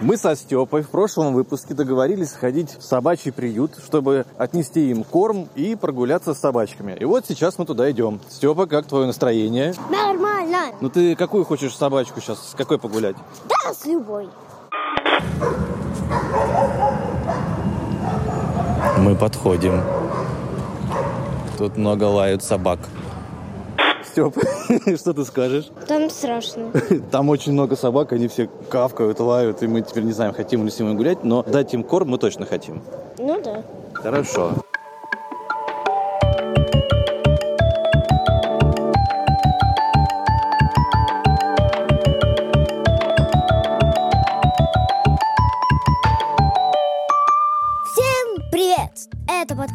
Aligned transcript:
Мы 0.00 0.16
со 0.16 0.34
Степой 0.34 0.80
в 0.80 0.88
прошлом 0.88 1.34
выпуске 1.34 1.74
договорились 1.74 2.30
сходить 2.30 2.70
в 2.78 2.82
собачий 2.82 3.32
приют, 3.32 3.72
чтобы 3.84 4.24
отнести 4.38 4.90
им 4.90 5.04
корм 5.04 5.46
и 5.54 5.74
прогуляться 5.74 6.32
с 6.32 6.38
собачками. 6.38 6.96
И 6.98 7.04
вот 7.04 7.26
сейчас 7.28 7.58
мы 7.58 7.66
туда 7.66 7.90
идем. 7.90 8.18
Степа, 8.30 8.66
как 8.66 8.86
твое 8.86 9.06
настроение? 9.06 9.74
Нормально. 9.90 10.74
Ну 10.80 10.88
ты 10.88 11.14
какую 11.16 11.44
хочешь 11.44 11.76
собачку 11.76 12.18
сейчас? 12.20 12.52
С 12.52 12.54
какой 12.54 12.78
погулять? 12.78 13.16
Да, 13.46 13.74
с 13.74 13.84
любой. 13.84 14.30
Мы 18.96 19.14
подходим. 19.16 19.82
Тут 21.58 21.76
много 21.76 22.04
лают 22.04 22.42
собак. 22.42 22.78
Степ, 24.10 24.34
что 24.96 25.12
ты 25.14 25.24
скажешь? 25.24 25.70
Там 25.86 26.10
страшно. 26.10 26.72
Там 27.10 27.28
очень 27.28 27.52
много 27.52 27.76
собак, 27.76 28.12
они 28.12 28.28
все 28.28 28.48
кавкают, 28.68 29.20
лают, 29.20 29.62
и 29.62 29.66
мы 29.66 29.82
теперь 29.82 30.04
не 30.04 30.12
знаем, 30.12 30.32
хотим 30.32 30.64
ли 30.64 30.70
с 30.70 30.78
ними 30.78 30.94
гулять, 30.94 31.24
но 31.24 31.42
дать 31.42 31.72
им 31.74 31.84
корм 31.84 32.10
мы 32.10 32.18
точно 32.18 32.46
хотим. 32.46 32.82
Ну 33.18 33.40
да. 33.42 33.62
Хорошо. 33.92 34.54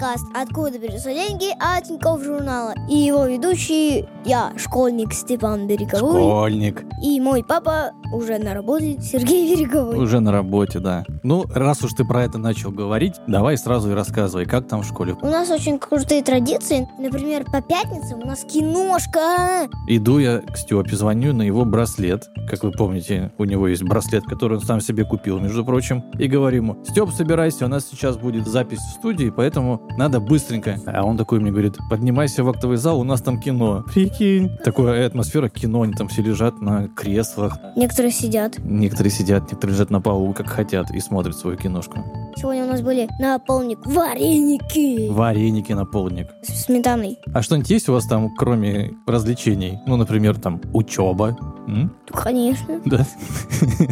Подкаст 0.06 0.26
«Откуда 0.36 0.78
берутся 0.78 1.12
деньги» 1.14 1.48
от 1.60 1.86
Тинькофф 1.86 2.24
журнала. 2.24 2.76
И 2.90 2.96
его 2.96 3.26
ведущий 3.26 4.08
я, 4.24 4.54
школьник 4.58 5.14
Степан 5.14 5.68
Береговой. 5.68 6.22
Школьник. 6.22 6.84
И 7.02 7.20
мой 7.20 7.44
папа 7.44 7.92
уже 8.14 8.38
на 8.38 8.54
работе 8.54 9.00
Сергей 9.02 9.56
Береговой. 9.56 9.98
Уже 9.98 10.20
на 10.20 10.32
работе, 10.32 10.80
да. 10.80 11.06
Ну, 11.24 11.46
раз 11.54 11.84
уж 11.84 11.94
ты 11.94 12.06
про 12.06 12.24
это 12.24 12.38
начал 12.38 12.72
говорить, 12.72 13.14
давай 13.28 13.58
сразу 13.58 13.92
и 13.92 13.94
рассказывай, 13.94 14.46
как 14.46 14.68
там 14.68 14.82
в 14.82 14.86
школе. 14.86 15.16
У 15.22 15.28
нас 15.28 15.50
очень 15.50 15.80
крутые 15.80 16.24
традиции. 16.24 16.88
Например, 17.00 17.44
по 17.44 17.62
пятницам 17.62 18.20
у 18.22 18.26
нас 18.26 18.44
киношка. 18.44 19.68
Иду 19.88 20.20
я 20.20 20.40
к 20.40 20.58
Степе, 20.58 20.96
звоню 20.96 21.34
на 21.34 21.42
его 21.42 21.66
браслет. 21.66 22.30
Как 22.50 22.64
вы 22.64 22.72
помните, 22.72 23.32
у 23.38 23.46
него 23.46 23.68
есть 23.68 23.84
браслет, 23.84 24.24
который 24.26 24.58
он 24.58 24.64
сам 24.64 24.82
себе 24.82 25.04
купил, 25.04 25.40
между 25.40 25.66
прочим. 25.66 26.04
И 26.20 26.28
говорю 26.28 26.58
ему, 26.58 26.84
Степ, 26.86 27.10
собирайся, 27.12 27.66
у 27.66 27.70
нас 27.70 27.88
сейчас 27.90 28.18
будет 28.18 28.48
запись 28.48 28.80
в 28.80 29.00
студии, 29.00 29.34
поэтому 29.36 29.82
надо 29.98 30.20
быстренько. 30.20 30.80
А 30.86 31.04
он 31.04 31.18
такой 31.18 31.40
мне 31.40 31.52
говорит, 31.52 31.78
поднимайся 31.90 32.44
в 32.44 32.50
актовый 32.50 32.78
зал, 32.78 33.00
у 33.00 33.04
нас 33.04 33.22
там 33.22 33.40
кино. 33.40 33.84
Прикинь. 33.94 34.58
Такая 34.64 35.08
атмосфера 35.08 35.50
кино, 35.50 35.84
они 35.84 35.94
там 35.94 36.08
все 36.08 36.22
лежат 36.22 36.62
на 36.62 36.88
креслах. 36.88 37.58
Некоторые 37.76 38.12
сидят. 38.12 38.58
Некоторые 38.60 39.12
сидят, 39.12 39.44
некоторые 39.44 39.76
лежат 39.76 39.90
на 39.90 40.02
полу, 40.02 40.34
как 40.34 40.48
хотят, 40.48 40.92
и 40.92 41.00
смотрят 41.00 41.38
свою 41.38 41.58
киношку. 41.58 42.04
Сегодня 42.38 42.66
у 42.66 42.68
нас 42.68 42.82
были 42.82 43.08
на 43.20 43.40
полник 43.40 43.80
вареники 43.86 45.10
Вареники 45.10 45.72
на 45.72 45.86
полдник. 45.86 46.28
с 46.42 46.66
сметаной. 46.66 47.18
А 47.34 47.42
что-нибудь 47.42 47.70
есть 47.70 47.88
у 47.88 47.94
вас 47.94 48.06
там, 48.08 48.30
кроме 48.36 48.92
развлечений? 49.08 49.80
Ну, 49.88 49.96
например, 49.96 50.38
там, 50.40 50.60
учеба? 50.74 51.38
М? 51.68 51.96
Ну, 52.10 52.16
Конечно. 52.22 52.82
Да. 52.86 53.06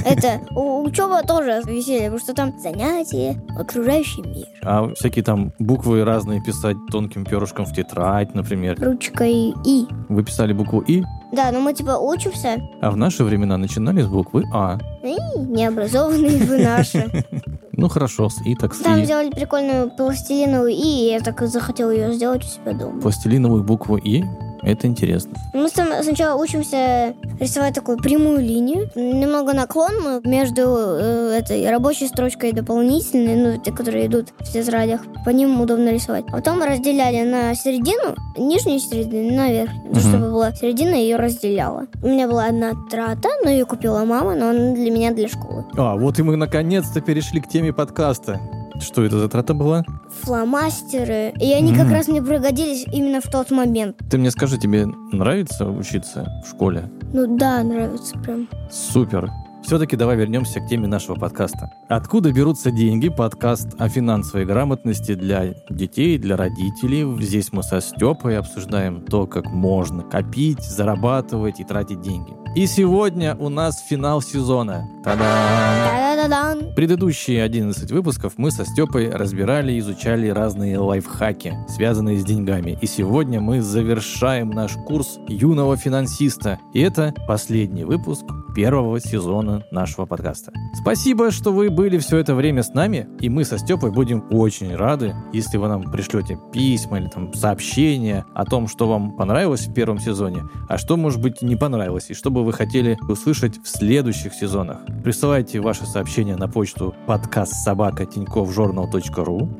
Это 0.05 0.41
учеба 0.59 1.21
тоже 1.23 1.61
веселье, 1.65 2.11
потому 2.11 2.19
что 2.19 2.33
там 2.33 2.53
занятия, 2.59 3.41
окружающий 3.57 4.21
мир. 4.21 4.45
А 4.61 4.93
всякие 4.95 5.23
там 5.23 5.53
буквы 5.59 6.03
разные 6.03 6.43
писать 6.43 6.75
тонким 6.91 7.23
перышком 7.25 7.65
в 7.65 7.73
тетрадь, 7.73 8.35
например. 8.35 8.77
Ручкой 8.81 9.53
И. 9.65 9.87
Вы 10.09 10.23
писали 10.23 10.51
букву 10.53 10.81
И, 10.81 11.01
Да, 11.31 11.49
но 11.51 11.61
мы 11.61 11.73
типа 11.73 11.97
учимся. 11.97 12.61
а 12.81 12.91
в 12.91 12.97
наши 12.97 13.23
времена 13.23 13.57
начинали 13.57 14.01
с 14.01 14.07
буквы 14.07 14.43
А. 14.53 14.77
И 15.01 15.15
необразованные 15.39 16.43
вы 16.43 16.57
наши. 16.59 17.09
Ну, 17.75 17.89
хорошо, 17.89 18.29
с 18.29 18.41
И 18.45 18.55
так 18.55 18.75
Там 18.77 18.99
И. 18.99 19.05
сделали 19.05 19.29
прикольную 19.31 19.89
пластилиновую 19.89 20.71
И, 20.71 20.75
и 20.75 21.11
я 21.11 21.19
так 21.21 21.41
и 21.41 21.47
захотела 21.47 21.91
ее 21.91 22.13
сделать 22.13 22.43
у 22.43 22.47
себя 22.47 22.73
дома. 22.73 23.01
Пластилиновую 23.01 23.63
букву 23.63 23.97
И. 23.97 24.23
Это 24.65 24.87
интересно. 24.87 25.33
Мы 25.53 25.69
сначала 25.69 26.41
учимся 26.41 27.15
рисовать 27.39 27.73
такую 27.73 27.97
прямую 27.97 28.39
линию, 28.39 28.89
немного 28.95 29.53
наклонную 29.53 30.21
между 30.23 30.61
э, 30.61 31.37
этой 31.39 31.69
рабочей 31.69 32.07
строчкой 32.07 32.51
и 32.51 32.53
дополнительной, 32.53 33.35
ну, 33.35 33.61
те, 33.61 33.71
которые 33.71 34.07
идут 34.07 34.29
в 34.39 34.51
тетрадях. 34.51 35.01
По 35.25 35.29
ним 35.29 35.59
удобно 35.59 35.89
рисовать. 35.89 36.25
А 36.29 36.33
потом 36.33 36.61
разделяли 36.63 37.27
на 37.29 37.55
середину, 37.55 38.15
нижнюю 38.37 38.79
середину, 38.79 39.35
на 39.35 39.51
верхнюю. 39.51 39.91
Мгм. 39.91 39.99
Чтобы 39.99 40.31
была 40.31 40.53
середина, 40.53 40.95
ее 40.95 41.17
разделяла. 41.17 41.87
У 42.01 42.07
меня 42.07 42.27
была 42.27 42.45
одна 42.45 42.73
трата, 42.89 43.29
но 43.43 43.49
ее 43.49 43.65
купила 43.65 44.05
мама, 44.05 44.35
но 44.35 44.49
она 44.49 44.73
для 44.73 44.91
меня 44.91 45.11
для 45.11 45.27
школы. 45.27 45.65
А, 45.77 45.95
вот 45.95 46.19
и 46.19 46.23
мы 46.23 46.35
наконец-то 46.35 47.01
перешли 47.01 47.41
к 47.41 47.47
теме 47.47 47.73
подкаста. 47.73 48.39
Что 48.83 49.03
это 49.03 49.17
за 49.17 49.29
трата 49.29 49.53
была? 49.53 49.83
Фломастеры. 50.23 51.33
И 51.39 51.51
они 51.53 51.73
как 51.73 51.85
Мгм. 51.85 51.93
раз 51.93 52.07
мне 52.09 52.21
пригодились 52.21 52.85
именно 52.91 53.21
в 53.21 53.31
тот 53.31 53.49
момент. 53.49 53.97
Ты 54.11 54.17
мне 54.17 54.29
скажи, 54.29 54.57
тебе 54.57 54.85
нравится 55.11 55.65
учиться 55.69 56.27
в 56.45 56.49
школе? 56.49 56.89
Ну 57.13 57.37
да, 57.37 57.63
нравится 57.63 58.17
прям. 58.19 58.47
Супер. 58.69 59.31
Все-таки 59.63 59.95
давай 59.95 60.17
вернемся 60.17 60.59
к 60.59 60.67
теме 60.67 60.87
нашего 60.87 61.15
подкаста. 61.15 61.71
Откуда 61.87 62.33
берутся 62.33 62.69
деньги? 62.69 63.07
Подкаст 63.07 63.69
о 63.79 63.87
финансовой 63.87 64.45
грамотности 64.45 65.13
для 65.15 65.53
детей, 65.69 66.17
для 66.17 66.35
родителей. 66.35 67.05
Здесь 67.23 67.53
мы 67.53 67.63
со 67.63 67.79
Степой 67.79 68.37
обсуждаем 68.37 69.01
то, 69.01 69.25
как 69.25 69.45
можно 69.45 70.03
копить, 70.03 70.61
зарабатывать 70.61 71.61
и 71.61 71.63
тратить 71.63 72.01
деньги. 72.01 72.33
И 72.55 72.67
сегодня 72.67 73.35
у 73.39 73.47
нас 73.47 73.79
финал 73.87 74.21
сезона. 74.21 74.85
Та-дам! 75.05 76.12
Да-да-да-дан. 76.27 76.73
Предыдущие 76.73 77.43
11 77.43 77.91
выпусков 77.91 78.33
мы 78.37 78.51
со 78.51 78.65
Степой 78.65 79.09
разбирали 79.09 79.73
и 79.73 79.79
изучали 79.79 80.29
разные 80.29 80.77
лайфхаки, 80.77 81.53
связанные 81.67 82.17
с 82.17 82.23
деньгами. 82.23 82.77
И 82.81 82.87
сегодня 82.87 83.41
мы 83.41 83.61
завершаем 83.61 84.49
наш 84.49 84.73
курс 84.73 85.19
юного 85.27 85.77
финансиста. 85.77 86.59
И 86.73 86.79
это 86.79 87.13
последний 87.27 87.83
выпуск 87.83 88.25
первого 88.55 88.99
сезона 88.99 89.63
нашего 89.71 90.05
подкаста. 90.05 90.51
Спасибо, 90.79 91.31
что 91.31 91.51
вы 91.51 91.69
были 91.69 91.97
все 91.97 92.17
это 92.17 92.35
время 92.35 92.63
с 92.63 92.73
нами, 92.73 93.07
и 93.19 93.29
мы 93.29 93.45
со 93.45 93.57
Степой 93.57 93.91
будем 93.91 94.25
очень 94.29 94.75
рады, 94.75 95.15
если 95.33 95.57
вы 95.57 95.67
нам 95.67 95.83
пришлете 95.91 96.37
письма 96.51 96.99
или 96.99 97.07
там 97.07 97.33
сообщения 97.33 98.25
о 98.35 98.45
том, 98.45 98.67
что 98.67 98.87
вам 98.87 99.15
понравилось 99.15 99.67
в 99.67 99.73
первом 99.73 99.99
сезоне, 99.99 100.43
а 100.69 100.77
что, 100.77 100.97
может 100.97 101.19
быть, 101.19 101.41
не 101.41 101.55
понравилось, 101.55 102.09
и 102.09 102.13
что 102.13 102.29
бы 102.29 102.45
вы 102.45 102.53
хотели 102.53 102.97
услышать 103.09 103.57
в 103.57 103.67
следующих 103.67 104.33
сезонах. 104.33 104.79
Присылайте 105.03 105.59
ваши 105.59 105.85
сообщения 105.85 106.12
на 106.21 106.47
почту 106.47 106.93
подкаст 107.07 107.53
собака 107.63 108.05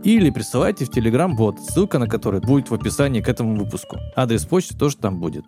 или 0.04 0.30
присылайте 0.30 0.86
в 0.86 0.92
телеграм-бот, 0.92 1.60
ссылка 1.60 1.98
на 1.98 2.08
который 2.08 2.42
будет 2.42 2.70
в 2.70 2.76
описании 2.76 3.22
к 3.22 3.28
этому 3.28 3.56
выпуску. 3.56 3.98
Адрес 4.16 4.46
почты 4.46 4.78
тоже 4.78 4.98
там 4.98 5.20
будет. 5.20 5.46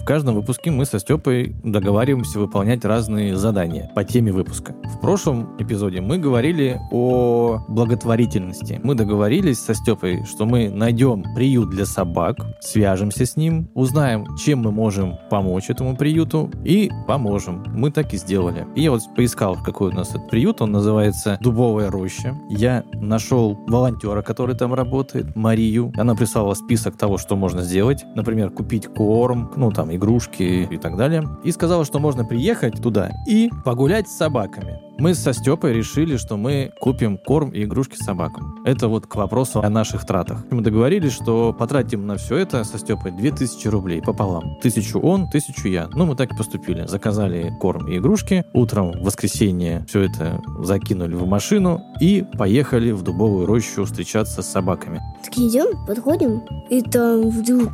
В 0.00 0.04
каждом 0.10 0.34
выпуске 0.34 0.70
мы 0.70 0.86
со 0.86 0.98
Степой 0.98 1.54
договариваемся 1.62 2.38
выполнять 2.40 2.84
разные 2.86 3.36
задания 3.36 3.92
по 3.94 4.02
теме 4.02 4.32
выпуска. 4.32 4.74
В 4.84 4.98
прошлом 4.98 5.54
эпизоде 5.58 6.00
мы 6.00 6.16
говорили 6.16 6.80
о 6.90 7.58
благотворительности. 7.68 8.80
Мы 8.82 8.94
договорились 8.94 9.60
со 9.60 9.74
Степой, 9.74 10.24
что 10.24 10.46
мы 10.46 10.70
найдем 10.70 11.22
приют 11.34 11.68
для 11.70 11.84
собак, 11.84 12.38
свяжемся 12.60 13.26
с 13.26 13.36
ним, 13.36 13.68
узнаем, 13.74 14.26
чем 14.38 14.60
мы 14.60 14.72
можем 14.72 15.18
помочь 15.28 15.68
этому 15.68 15.94
приюту 15.96 16.50
и 16.64 16.90
поможем. 17.06 17.62
Мы 17.68 17.90
так 17.90 18.14
и 18.14 18.16
сделали. 18.16 18.66
И 18.74 18.82
я 18.82 18.90
вот 18.90 19.02
поискал, 19.14 19.58
какой 19.62 19.90
у 19.90 19.94
нас 19.94 20.10
этот 20.10 20.30
приют. 20.30 20.62
Он 20.62 20.72
называется 20.72 21.38
«Дубовая 21.42 21.90
роща». 21.90 22.36
Я 22.48 22.84
нашел 22.94 23.54
волонтера, 23.68 24.22
который 24.22 24.56
там 24.56 24.72
работает, 24.72 25.36
Марию. 25.36 25.92
Она 25.96 26.14
прислала 26.14 26.54
список 26.54 26.96
того, 26.96 27.18
что 27.18 27.36
можно 27.36 27.62
сделать. 27.62 28.04
Например, 28.16 28.50
купить 28.50 28.86
корм, 28.86 29.52
ну 29.56 29.70
там 29.70 29.89
игрушки 29.94 30.68
и 30.70 30.76
так 30.78 30.96
далее. 30.96 31.24
И 31.44 31.52
сказала, 31.52 31.84
что 31.84 31.98
можно 31.98 32.24
приехать 32.24 32.82
туда 32.82 33.10
и 33.26 33.50
погулять 33.64 34.08
с 34.08 34.16
собаками. 34.16 34.89
Мы 35.00 35.14
со 35.14 35.32
Степой 35.32 35.72
решили, 35.72 36.18
что 36.18 36.36
мы 36.36 36.72
купим 36.78 37.16
корм 37.16 37.48
и 37.52 37.64
игрушки 37.64 37.96
собакам. 37.96 38.62
Это 38.66 38.86
вот 38.86 39.06
к 39.06 39.16
вопросу 39.16 39.60
о 39.62 39.70
наших 39.70 40.04
тратах. 40.04 40.44
Мы 40.50 40.60
договорились, 40.60 41.14
что 41.14 41.54
потратим 41.54 42.06
на 42.06 42.18
все 42.18 42.36
это 42.36 42.64
со 42.64 42.78
Степой 42.78 43.12
2000 43.12 43.66
рублей 43.68 44.02
пополам. 44.02 44.58
Тысячу 44.60 45.00
он, 45.00 45.30
тысячу 45.30 45.68
я. 45.68 45.88
Ну, 45.94 46.04
мы 46.04 46.16
так 46.16 46.34
и 46.34 46.36
поступили. 46.36 46.84
Заказали 46.86 47.50
корм 47.62 47.88
и 47.88 47.96
игрушки. 47.96 48.44
Утром 48.52 48.92
в 48.92 49.04
воскресенье 49.04 49.86
все 49.88 50.02
это 50.02 50.42
закинули 50.58 51.14
в 51.14 51.26
машину 51.26 51.80
и 51.98 52.22
поехали 52.36 52.90
в 52.90 53.02
дубовую 53.02 53.46
рощу 53.46 53.86
встречаться 53.86 54.42
с 54.42 54.52
собаками. 54.52 55.00
Такие 55.24 55.48
идем, 55.48 55.86
подходим, 55.86 56.42
и 56.68 56.82
там 56.82 57.30
вдруг... 57.30 57.70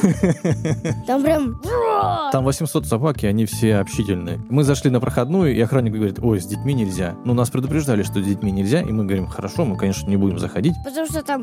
Там 1.06 1.22
прям... 1.22 1.60
Там 2.32 2.44
800 2.44 2.86
собак, 2.86 3.24
и 3.24 3.26
они 3.26 3.44
все 3.44 3.76
общительные. 3.76 4.40
Мы 4.48 4.64
зашли 4.64 4.90
на 4.90 5.00
проходную, 5.00 5.54
и 5.54 5.60
охранник 5.60 5.92
говорит, 5.92 6.18
ой, 6.30 6.40
с 6.40 6.46
детьми 6.46 6.74
нельзя. 6.74 7.16
Ну, 7.24 7.34
нас 7.34 7.50
предупреждали, 7.50 8.04
что 8.04 8.22
с 8.22 8.24
детьми 8.24 8.52
нельзя, 8.52 8.82
и 8.82 8.92
мы 8.92 9.04
говорим, 9.04 9.26
хорошо, 9.26 9.64
мы, 9.64 9.76
конечно, 9.76 10.08
не 10.08 10.16
будем 10.16 10.38
заходить. 10.38 10.74
Потому 10.84 11.06
что 11.06 11.22
там... 11.22 11.42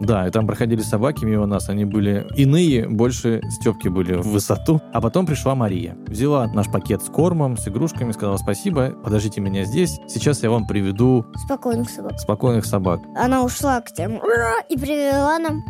Да, 0.00 0.28
и 0.28 0.30
там 0.30 0.46
проходили 0.46 0.82
собаки 0.82 1.24
мимо 1.24 1.46
нас, 1.46 1.68
они 1.68 1.84
были 1.84 2.26
иные, 2.36 2.88
больше 2.88 3.42
Степки 3.50 3.88
были 3.88 4.14
в 4.14 4.28
высоту. 4.28 4.80
А 4.92 5.00
потом 5.00 5.26
пришла 5.26 5.54
Мария. 5.54 5.96
Взяла 6.06 6.46
наш 6.46 6.70
пакет 6.70 7.02
с 7.02 7.06
кормом, 7.06 7.56
с 7.56 7.66
игрушками, 7.66 8.12
сказала 8.12 8.36
спасибо, 8.36 8.90
подождите 8.90 9.40
меня 9.40 9.64
здесь, 9.64 9.98
сейчас 10.06 10.42
я 10.42 10.50
вам 10.50 10.66
приведу 10.66 11.26
Спокойных 11.44 11.90
собак. 11.90 12.20
спокойных 12.20 12.64
собак. 12.64 13.00
Она 13.16 13.42
ушла 13.42 13.80
к 13.80 13.92
тем 13.92 14.20
и 14.68 14.76
привела 14.78 15.38
нам 15.38 15.62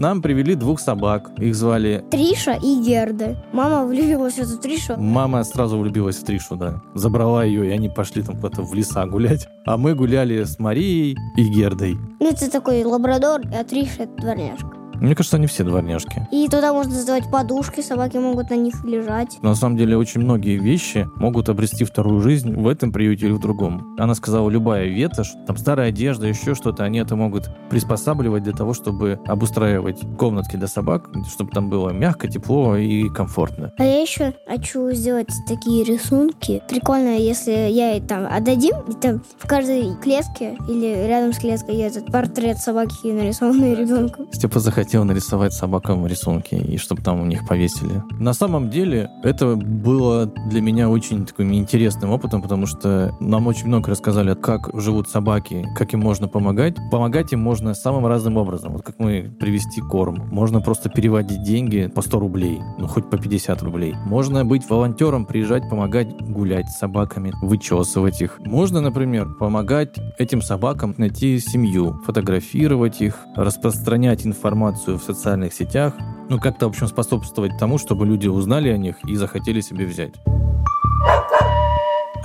Нам 0.00 0.22
привели 0.22 0.54
двух 0.54 0.80
собак, 0.80 1.30
их 1.36 1.54
звали... 1.54 2.04
Триша 2.10 2.52
и 2.52 2.82
Герда. 2.82 3.36
Мама 3.52 3.84
влюбилась 3.84 4.34
в 4.34 4.38
эту 4.38 4.58
Тришу. 4.58 4.96
Мама 4.96 5.44
сразу 5.44 5.78
влюбилась 5.78 6.16
в 6.16 6.24
Тришу, 6.24 6.56
да. 6.56 6.82
Забрала 6.94 7.44
ее, 7.44 7.65
и 7.66 7.70
они 7.70 7.88
пошли 7.88 8.22
там 8.22 8.36
куда-то 8.36 8.62
в 8.62 8.74
леса 8.74 9.06
гулять. 9.06 9.48
А 9.64 9.76
мы 9.76 9.94
гуляли 9.94 10.44
с 10.44 10.58
Марией 10.58 11.16
и 11.36 11.44
Гердой. 11.48 11.96
Ну, 12.20 12.30
это 12.30 12.50
такой 12.50 12.84
лабрадор, 12.84 13.42
Триша 13.68 14.04
это 14.04 14.16
дворняжка. 14.16 14.75
Мне 15.00 15.14
кажется, 15.14 15.36
они 15.36 15.46
все 15.46 15.64
дворняжки. 15.64 16.26
И 16.32 16.48
туда 16.48 16.72
можно 16.72 16.92
сдавать 16.94 17.30
подушки, 17.30 17.80
собаки 17.80 18.16
могут 18.16 18.50
на 18.50 18.54
них 18.54 18.84
лежать. 18.84 19.38
На 19.42 19.54
самом 19.54 19.76
деле, 19.76 19.96
очень 19.96 20.20
многие 20.22 20.58
вещи 20.58 21.06
могут 21.16 21.48
обрести 21.48 21.84
вторую 21.84 22.20
жизнь 22.20 22.54
в 22.54 22.66
этом 22.66 22.92
приюте 22.92 23.26
или 23.26 23.32
в 23.32 23.38
другом. 23.38 23.96
Она 23.98 24.14
сказала, 24.14 24.48
любая 24.48 24.86
ветошь, 24.86 25.32
там 25.46 25.56
старая 25.56 25.88
одежда, 25.88 26.26
еще 26.26 26.54
что-то, 26.54 26.84
они 26.84 26.98
это 26.98 27.16
могут 27.16 27.50
приспосабливать 27.70 28.42
для 28.42 28.52
того, 28.52 28.72
чтобы 28.72 29.20
обустраивать 29.26 30.00
комнатки 30.18 30.56
для 30.56 30.66
собак, 30.68 31.10
чтобы 31.32 31.50
там 31.50 31.68
было 31.68 31.90
мягко, 31.90 32.28
тепло 32.28 32.76
и 32.76 33.08
комфортно. 33.08 33.72
А 33.78 33.84
я 33.84 34.00
еще 34.00 34.34
хочу 34.48 34.90
сделать 34.92 35.28
такие 35.46 35.84
рисунки. 35.84 36.62
Прикольно, 36.68 37.16
если 37.18 37.52
я 37.70 38.00
там 38.00 38.26
отдадим, 38.26 38.76
и 38.88 38.94
там 38.94 39.20
в 39.38 39.46
каждой 39.46 39.94
клетке 40.02 40.56
или 40.68 41.06
рядом 41.06 41.32
с 41.32 41.38
клеткой 41.38 41.76
этот 41.78 42.06
портрет 42.06 42.58
собаки 42.58 43.06
нарисованный 43.06 43.74
ребенком. 43.74 44.26
Степа 44.32 44.60
захотел 44.60 44.85
нарисовать 44.94 45.52
собакам 45.52 46.06
рисунки, 46.06 46.54
и 46.54 46.76
чтобы 46.76 47.02
там 47.02 47.20
у 47.20 47.26
них 47.26 47.46
повесили. 47.46 48.02
На 48.18 48.32
самом 48.32 48.70
деле, 48.70 49.10
это 49.22 49.56
было 49.56 50.26
для 50.26 50.60
меня 50.60 50.88
очень 50.88 51.26
таким 51.26 51.52
интересным 51.52 52.10
опытом, 52.10 52.42
потому 52.42 52.66
что 52.66 53.14
нам 53.20 53.46
очень 53.46 53.66
много 53.66 53.90
рассказали, 53.90 54.34
как 54.34 54.70
живут 54.74 55.08
собаки, 55.08 55.66
как 55.76 55.92
им 55.92 56.00
можно 56.00 56.28
помогать. 56.28 56.76
Помогать 56.90 57.32
им 57.32 57.40
можно 57.40 57.74
самым 57.74 58.06
разным 58.06 58.36
образом. 58.36 58.72
Вот 58.72 58.82
как 58.82 58.98
мы 58.98 59.30
привезти 59.38 59.80
корм. 59.80 60.28
Можно 60.30 60.60
просто 60.60 60.88
переводить 60.88 61.42
деньги 61.42 61.90
по 61.94 62.02
100 62.02 62.18
рублей, 62.18 62.60
ну 62.78 62.86
хоть 62.86 63.10
по 63.10 63.18
50 63.18 63.62
рублей. 63.62 63.94
Можно 64.04 64.44
быть 64.44 64.68
волонтером, 64.68 65.26
приезжать, 65.26 65.68
помогать 65.68 66.08
гулять 66.20 66.68
с 66.68 66.78
собаками, 66.78 67.32
вычесывать 67.42 68.22
их. 68.22 68.38
Можно, 68.44 68.80
например, 68.80 69.26
помогать 69.38 69.96
этим 70.18 70.42
собакам 70.42 70.94
найти 70.96 71.38
семью, 71.40 72.00
фотографировать 72.04 73.00
их, 73.00 73.18
распространять 73.34 74.26
информацию 74.26 74.75
в 74.86 74.98
социальных 74.98 75.52
сетях, 75.52 75.94
ну 76.28 76.38
как-то, 76.38 76.66
в 76.66 76.70
общем, 76.70 76.86
способствовать 76.86 77.58
тому, 77.58 77.78
чтобы 77.78 78.06
люди 78.06 78.28
узнали 78.28 78.68
о 78.68 78.76
них 78.76 78.96
и 79.06 79.16
захотели 79.16 79.60
себе 79.60 79.86
взять. 79.86 80.14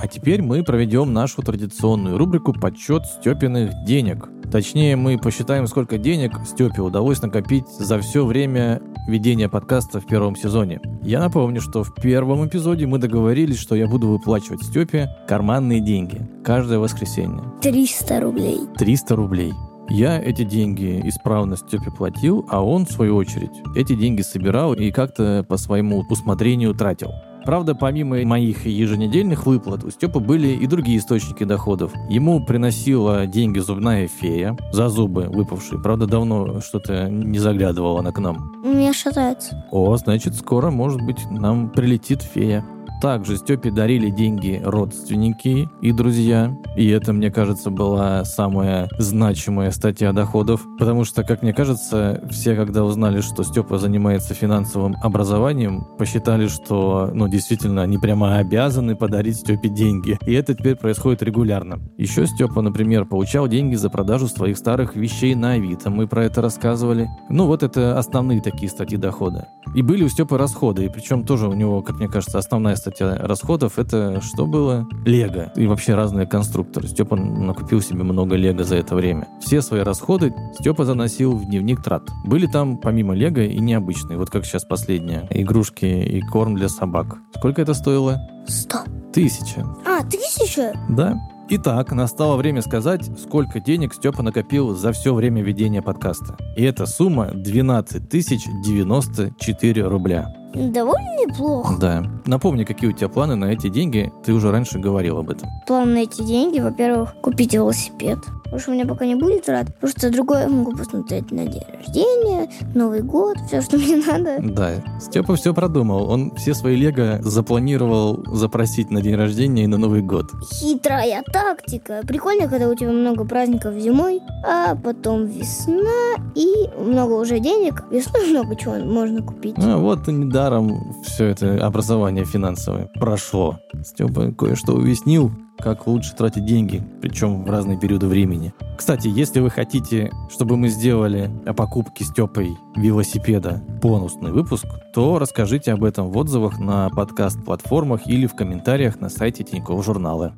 А 0.00 0.08
теперь 0.08 0.42
мы 0.42 0.64
проведем 0.64 1.12
нашу 1.12 1.42
традиционную 1.42 2.18
рубрику 2.18 2.52
«Подсчет 2.52 3.04
Степиных 3.06 3.70
денег». 3.84 4.28
Точнее, 4.50 4.96
мы 4.96 5.16
посчитаем, 5.16 5.68
сколько 5.68 5.96
денег 5.96 6.32
Степе 6.44 6.82
удалось 6.82 7.22
накопить 7.22 7.68
за 7.68 8.00
все 8.00 8.26
время 8.26 8.82
ведения 9.06 9.48
подкаста 9.48 10.00
в 10.00 10.06
первом 10.06 10.34
сезоне. 10.34 10.80
Я 11.02 11.20
напомню, 11.20 11.60
что 11.60 11.84
в 11.84 11.94
первом 11.94 12.46
эпизоде 12.46 12.86
мы 12.86 12.98
договорились, 12.98 13.58
что 13.58 13.76
я 13.76 13.86
буду 13.86 14.08
выплачивать 14.08 14.64
Степе 14.64 15.08
карманные 15.28 15.80
деньги 15.80 16.28
каждое 16.44 16.80
воскресенье. 16.80 17.44
300 17.62 18.20
рублей. 18.20 18.60
300 18.76 19.16
рублей. 19.16 19.52
Я 19.94 20.18
эти 20.18 20.42
деньги 20.42 21.02
исправно 21.04 21.54
Степе 21.54 21.90
платил, 21.90 22.46
а 22.48 22.64
он, 22.64 22.86
в 22.86 22.90
свою 22.90 23.14
очередь, 23.14 23.50
эти 23.76 23.94
деньги 23.94 24.22
собирал 24.22 24.72
и 24.72 24.90
как-то 24.90 25.44
по 25.46 25.58
своему 25.58 26.02
усмотрению 26.08 26.72
тратил. 26.72 27.10
Правда, 27.44 27.74
помимо 27.74 28.24
моих 28.24 28.64
еженедельных 28.64 29.44
выплат, 29.44 29.84
у 29.84 29.90
Степы 29.90 30.20
были 30.20 30.48
и 30.48 30.66
другие 30.66 30.96
источники 30.96 31.44
доходов. 31.44 31.92
Ему 32.08 32.42
приносила 32.42 33.26
деньги 33.26 33.58
зубная 33.58 34.08
фея 34.08 34.56
за 34.72 34.88
зубы 34.88 35.24
выпавшие. 35.24 35.78
Правда, 35.82 36.06
давно 36.06 36.62
что-то 36.62 37.10
не 37.10 37.38
заглядывала 37.38 38.00
она 38.00 38.12
к 38.12 38.18
нам. 38.18 38.62
Меня 38.64 38.94
шатается. 38.94 39.62
О, 39.70 39.94
значит, 39.98 40.34
скоро, 40.36 40.70
может 40.70 41.02
быть, 41.02 41.30
нам 41.30 41.68
прилетит 41.68 42.22
фея. 42.22 42.64
Также 43.02 43.36
Степе 43.36 43.72
дарили 43.72 44.10
деньги 44.10 44.62
родственники 44.64 45.68
и 45.80 45.90
друзья. 45.90 46.56
И 46.76 46.88
это, 46.88 47.12
мне 47.12 47.32
кажется, 47.32 47.70
была 47.70 48.24
самая 48.24 48.88
значимая 48.96 49.72
статья 49.72 50.12
доходов. 50.12 50.64
Потому 50.78 51.02
что, 51.02 51.24
как 51.24 51.42
мне 51.42 51.52
кажется, 51.52 52.22
все, 52.30 52.54
когда 52.54 52.84
узнали, 52.84 53.20
что 53.20 53.42
Степа 53.42 53.78
занимается 53.78 54.34
финансовым 54.34 54.94
образованием, 55.02 55.84
посчитали, 55.98 56.46
что, 56.46 57.10
ну, 57.12 57.26
действительно, 57.26 57.82
они 57.82 57.98
прямо 57.98 58.36
обязаны 58.36 58.94
подарить 58.94 59.38
Степе 59.38 59.68
деньги. 59.68 60.16
И 60.24 60.32
это 60.34 60.54
теперь 60.54 60.76
происходит 60.76 61.24
регулярно. 61.24 61.80
Еще 61.98 62.24
Степа, 62.28 62.62
например, 62.62 63.04
получал 63.04 63.48
деньги 63.48 63.74
за 63.74 63.90
продажу 63.90 64.28
своих 64.28 64.56
старых 64.56 64.94
вещей 64.94 65.34
на 65.34 65.54
Авито. 65.54 65.90
Мы 65.90 66.06
про 66.06 66.26
это 66.26 66.40
рассказывали. 66.40 67.08
Ну, 67.28 67.48
вот 67.48 67.64
это 67.64 67.98
основные 67.98 68.40
такие 68.40 68.70
статьи 68.70 68.96
дохода. 68.96 69.48
И 69.74 69.82
были 69.82 70.04
у 70.04 70.08
Степы 70.08 70.38
расходы. 70.38 70.84
И 70.84 70.88
причем 70.88 71.24
тоже 71.24 71.48
у 71.48 71.52
него, 71.52 71.82
как 71.82 71.96
мне 71.96 72.06
кажется, 72.06 72.38
основная 72.38 72.76
статья 72.76 72.91
расходов 73.00 73.78
это 73.78 74.20
что 74.20 74.46
было? 74.46 74.88
Лего. 75.04 75.52
И 75.56 75.66
вообще 75.66 75.94
разные 75.94 76.26
конструкторы. 76.26 76.88
Степа 76.88 77.16
накупил 77.16 77.80
себе 77.80 78.02
много 78.02 78.36
лего 78.36 78.64
за 78.64 78.76
это 78.76 78.94
время. 78.94 79.28
Все 79.40 79.62
свои 79.62 79.80
расходы 79.80 80.34
Степа 80.58 80.84
заносил 80.84 81.36
в 81.36 81.44
дневник 81.46 81.82
трат. 81.82 82.02
Были 82.24 82.46
там 82.46 82.78
помимо 82.78 83.14
лего 83.14 83.40
и 83.40 83.58
необычные. 83.58 84.18
Вот 84.18 84.30
как 84.30 84.44
сейчас 84.44 84.64
последние. 84.64 85.26
Игрушки 85.30 85.84
и 85.84 86.20
корм 86.20 86.56
для 86.56 86.68
собак. 86.68 87.16
Сколько 87.36 87.62
это 87.62 87.74
стоило? 87.74 88.20
100. 88.46 88.78
Тысяча. 89.12 89.66
А, 89.84 90.02
тысяча? 90.04 90.72
Да. 90.88 91.18
Итак, 91.50 91.92
настало 91.92 92.36
время 92.36 92.62
сказать, 92.62 93.10
сколько 93.18 93.60
денег 93.60 93.92
Степа 93.92 94.22
накопил 94.22 94.74
за 94.74 94.92
все 94.92 95.12
время 95.12 95.42
ведения 95.42 95.82
подкаста. 95.82 96.36
И 96.56 96.62
эта 96.62 96.86
сумма 96.86 97.30
12 97.34 98.08
тысяч 98.08 98.40
94 98.64 99.82
рубля. 99.86 100.34
Довольно 100.54 101.26
неплохо. 101.26 101.74
Да. 101.80 102.04
Напомни, 102.26 102.64
какие 102.64 102.90
у 102.90 102.92
тебя 102.92 103.08
планы 103.08 103.34
на 103.36 103.46
эти 103.46 103.68
деньги. 103.68 104.12
Ты 104.24 104.32
уже 104.32 104.50
раньше 104.50 104.78
говорил 104.78 105.18
об 105.18 105.30
этом. 105.30 105.48
План 105.66 105.94
на 105.94 105.98
эти 105.98 106.22
деньги, 106.22 106.60
во-первых, 106.60 107.14
купить 107.22 107.54
велосипед. 107.54 108.18
Потому 108.52 108.60
что 108.60 108.70
у 108.72 108.74
меня 108.74 108.84
пока 108.84 109.06
не 109.06 109.14
будет 109.14 109.48
рад. 109.48 109.74
Просто 109.80 110.10
другое 110.10 110.46
могу 110.46 110.76
посмотреть 110.76 111.32
на 111.32 111.46
день 111.46 111.62
рождения, 111.72 112.50
Новый 112.74 113.00
год, 113.00 113.38
все, 113.46 113.62
что 113.62 113.78
мне 113.78 113.96
надо. 113.96 114.40
Да, 114.42 114.72
Степа 115.00 115.36
все 115.36 115.54
продумал. 115.54 116.10
Он 116.10 116.34
все 116.36 116.52
свои 116.52 116.76
лего 116.76 117.18
запланировал 117.22 118.22
запросить 118.34 118.90
на 118.90 119.00
день 119.00 119.14
рождения 119.14 119.64
и 119.64 119.66
на 119.66 119.78
Новый 119.78 120.02
год. 120.02 120.26
Хитрая 120.52 121.22
тактика. 121.32 122.02
Прикольно, 122.06 122.46
когда 122.46 122.68
у 122.68 122.74
тебя 122.74 122.90
много 122.90 123.24
праздников 123.24 123.74
зимой, 123.76 124.20
а 124.46 124.74
потом 124.74 125.24
весна 125.24 126.16
и 126.34 126.68
много 126.78 127.12
уже 127.12 127.40
денег. 127.40 127.84
Весной 127.90 128.26
много 128.30 128.54
чего 128.54 128.74
можно 128.74 129.22
купить. 129.22 129.54
А 129.56 129.78
вот 129.78 130.08
и 130.08 130.12
недаром 130.12 130.92
все 131.06 131.28
это 131.28 131.66
образование 131.66 132.26
финансовое 132.26 132.90
прошло. 133.00 133.58
Степа 133.82 134.30
кое-что 134.32 134.74
уяснил, 134.74 135.32
как 135.62 135.86
лучше 135.86 136.14
тратить 136.14 136.44
деньги, 136.44 136.82
причем 137.00 137.44
в 137.44 137.50
разные 137.50 137.78
периоды 137.78 138.06
времени. 138.06 138.52
Кстати, 138.76 139.08
если 139.08 139.40
вы 139.40 139.50
хотите, 139.50 140.10
чтобы 140.28 140.56
мы 140.56 140.68
сделали 140.68 141.30
о 141.46 141.54
покупке 141.54 142.04
Степой 142.04 142.56
велосипеда 142.76 143.62
бонусный 143.80 144.32
выпуск, 144.32 144.66
то 144.92 145.18
расскажите 145.18 145.72
об 145.72 145.84
этом 145.84 146.10
в 146.10 146.18
отзывах 146.18 146.58
на 146.58 146.90
подкаст-платформах 146.90 148.06
или 148.06 148.26
в 148.26 148.34
комментариях 148.34 149.00
на 149.00 149.08
сайте 149.08 149.44
Тинькофф 149.44 149.84
журнала. 149.84 150.34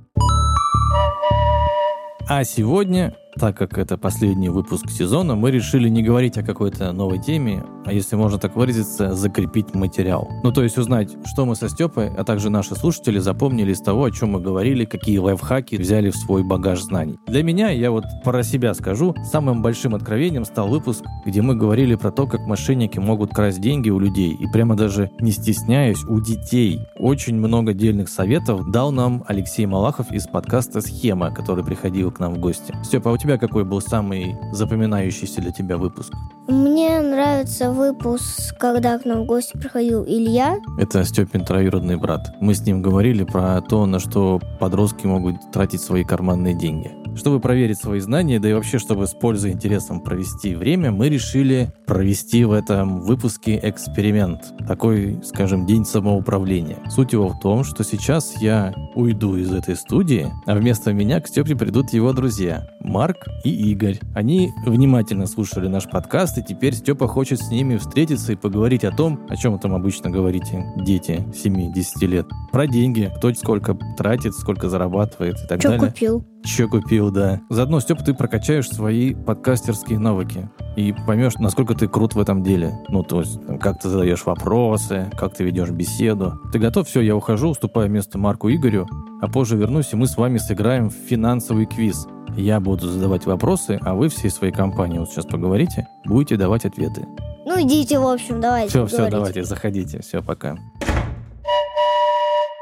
А 2.26 2.44
сегодня 2.44 3.14
так 3.38 3.56
как 3.56 3.78
это 3.78 3.98
последний 3.98 4.48
выпуск 4.48 4.90
сезона, 4.90 5.34
мы 5.34 5.50
решили 5.50 5.88
не 5.88 6.02
говорить 6.02 6.38
о 6.38 6.42
какой-то 6.42 6.92
новой 6.92 7.20
теме, 7.20 7.64
а 7.84 7.92
если 7.92 8.16
можно 8.16 8.38
так 8.38 8.56
выразиться, 8.56 9.14
закрепить 9.14 9.74
материал. 9.74 10.28
Ну, 10.42 10.52
то 10.52 10.62
есть 10.62 10.78
узнать, 10.78 11.16
что 11.26 11.44
мы 11.44 11.56
со 11.56 11.68
Степой, 11.68 12.08
а 12.08 12.24
также 12.24 12.50
наши 12.50 12.74
слушатели 12.74 13.18
запомнили 13.18 13.72
из 13.72 13.80
того, 13.80 14.04
о 14.04 14.10
чем 14.10 14.30
мы 14.30 14.40
говорили, 14.40 14.84
какие 14.84 15.18
лайфхаки 15.18 15.76
взяли 15.76 16.10
в 16.10 16.16
свой 16.16 16.42
багаж 16.42 16.82
знаний. 16.82 17.18
Для 17.26 17.42
меня, 17.42 17.70
я 17.70 17.90
вот 17.90 18.04
про 18.22 18.42
себя 18.42 18.74
скажу, 18.74 19.14
самым 19.30 19.62
большим 19.62 19.94
откровением 19.94 20.44
стал 20.44 20.68
выпуск, 20.68 21.04
где 21.26 21.42
мы 21.42 21.56
говорили 21.56 21.94
про 21.94 22.10
то, 22.10 22.26
как 22.26 22.40
мошенники 22.46 22.98
могут 22.98 23.30
красть 23.30 23.60
деньги 23.60 23.90
у 23.90 23.98
людей, 23.98 24.32
и 24.32 24.46
прямо 24.52 24.76
даже 24.76 25.10
не 25.20 25.32
стесняясь, 25.32 26.04
у 26.04 26.20
детей. 26.20 26.80
Очень 26.96 27.36
много 27.36 27.74
дельных 27.74 28.08
советов 28.08 28.70
дал 28.70 28.92
нам 28.92 29.24
Алексей 29.26 29.66
Малахов 29.66 30.12
из 30.12 30.26
подкаста 30.26 30.80
«Схема», 30.80 31.34
который 31.34 31.64
приходил 31.64 32.10
к 32.10 32.20
нам 32.20 32.34
в 32.34 32.38
гости. 32.38 32.74
Степа, 32.84 33.10
а 33.10 33.12
у 33.14 33.16
тебя 33.16 33.23
тебя 33.24 33.38
какой 33.38 33.64
был 33.64 33.80
самый 33.80 34.36
запоминающийся 34.52 35.40
для 35.40 35.50
тебя 35.50 35.78
выпуск? 35.78 36.12
Мне 36.46 37.00
нравится 37.00 37.70
выпуск, 37.70 38.54
когда 38.58 38.98
к 38.98 39.06
нам 39.06 39.22
в 39.22 39.24
гости 39.24 39.56
приходил 39.56 40.04
Илья. 40.04 40.58
Это 40.78 41.04
Степин 41.04 41.42
троюродный 41.42 41.96
брат. 41.96 42.34
Мы 42.40 42.54
с 42.54 42.60
ним 42.60 42.82
говорили 42.82 43.24
про 43.24 43.62
то, 43.62 43.86
на 43.86 43.98
что 43.98 44.40
подростки 44.60 45.06
могут 45.06 45.36
тратить 45.52 45.80
свои 45.80 46.04
карманные 46.04 46.54
деньги. 46.54 47.03
Чтобы 47.16 47.40
проверить 47.40 47.78
свои 47.78 48.00
знания, 48.00 48.40
да 48.40 48.50
и 48.50 48.52
вообще, 48.52 48.78
чтобы 48.78 49.06
с 49.06 49.14
пользой 49.14 49.50
и 49.50 49.54
интересом 49.54 50.00
провести 50.00 50.54
время, 50.54 50.90
мы 50.90 51.08
решили 51.08 51.72
провести 51.86 52.44
в 52.44 52.52
этом 52.52 53.00
выпуске 53.00 53.58
эксперимент. 53.62 54.40
Такой, 54.66 55.20
скажем, 55.24 55.66
день 55.66 55.84
самоуправления. 55.84 56.78
Суть 56.90 57.12
его 57.12 57.28
в 57.28 57.38
том, 57.40 57.64
что 57.64 57.84
сейчас 57.84 58.40
я 58.40 58.74
уйду 58.94 59.36
из 59.36 59.52
этой 59.52 59.76
студии, 59.76 60.30
а 60.46 60.54
вместо 60.54 60.92
меня 60.92 61.20
к 61.20 61.28
Степе 61.28 61.56
придут 61.56 61.92
его 61.92 62.12
друзья 62.12 62.68
Марк 62.80 63.26
и 63.44 63.50
Игорь. 63.70 64.00
Они 64.14 64.50
внимательно 64.66 65.26
слушали 65.26 65.68
наш 65.68 65.88
подкаст, 65.88 66.38
и 66.38 66.42
теперь 66.42 66.74
Степа 66.74 67.06
хочет 67.06 67.40
с 67.40 67.50
ними 67.50 67.76
встретиться 67.76 68.32
и 68.32 68.36
поговорить 68.36 68.84
о 68.84 68.90
том, 68.90 69.20
о 69.28 69.36
чем 69.36 69.52
вы 69.52 69.58
там 69.58 69.74
обычно 69.74 70.10
говорите, 70.10 70.64
дети 70.76 71.24
7-10 71.32 72.06
лет. 72.06 72.26
Про 72.52 72.66
деньги, 72.66 73.12
кто 73.16 73.32
сколько 73.34 73.76
тратит, 73.96 74.34
сколько 74.34 74.68
зарабатывает 74.68 75.36
и 75.42 75.46
так 75.46 75.60
Что 75.60 75.70
далее. 75.70 75.88
купил? 75.88 76.24
Че 76.44 76.68
купил, 76.68 77.10
да. 77.10 77.40
Заодно, 77.48 77.80
Степ, 77.80 78.04
ты 78.04 78.12
прокачаешь 78.12 78.68
свои 78.68 79.14
подкастерские 79.14 79.98
навыки 79.98 80.50
и 80.76 80.92
поймешь, 81.06 81.36
насколько 81.36 81.74
ты 81.74 81.88
крут 81.88 82.14
в 82.14 82.20
этом 82.20 82.42
деле. 82.42 82.74
Ну, 82.88 83.02
то 83.02 83.20
есть, 83.20 83.44
там, 83.46 83.58
как 83.58 83.80
ты 83.80 83.88
задаешь 83.88 84.26
вопросы, 84.26 85.10
как 85.16 85.34
ты 85.34 85.44
ведешь 85.44 85.70
беседу. 85.70 86.38
Ты 86.52 86.58
готов? 86.58 86.86
Все, 86.86 87.00
я 87.00 87.16
ухожу, 87.16 87.48
уступаю 87.48 87.90
место 87.90 88.18
Марку 88.18 88.50
Игорю, 88.50 88.86
а 89.22 89.28
позже 89.28 89.56
вернусь, 89.56 89.92
и 89.92 89.96
мы 89.96 90.06
с 90.06 90.18
вами 90.18 90.36
сыграем 90.36 90.90
в 90.90 90.94
финансовый 90.94 91.64
квиз. 91.64 92.06
Я 92.36 92.60
буду 92.60 92.88
задавать 92.88 93.24
вопросы, 93.24 93.78
а 93.82 93.94
вы 93.94 94.08
всей 94.10 94.28
своей 94.28 94.52
компанией, 94.52 94.98
вот 94.98 95.08
сейчас 95.08 95.24
поговорите, 95.24 95.86
будете 96.04 96.36
давать 96.36 96.66
ответы. 96.66 97.06
Ну, 97.46 97.62
идите, 97.62 97.98
в 97.98 98.06
общем, 98.06 98.40
давайте 98.40 98.68
Все, 98.68 98.86
все, 98.86 99.08
давайте, 99.08 99.44
заходите. 99.44 100.00
Все, 100.02 100.22
пока. 100.22 100.58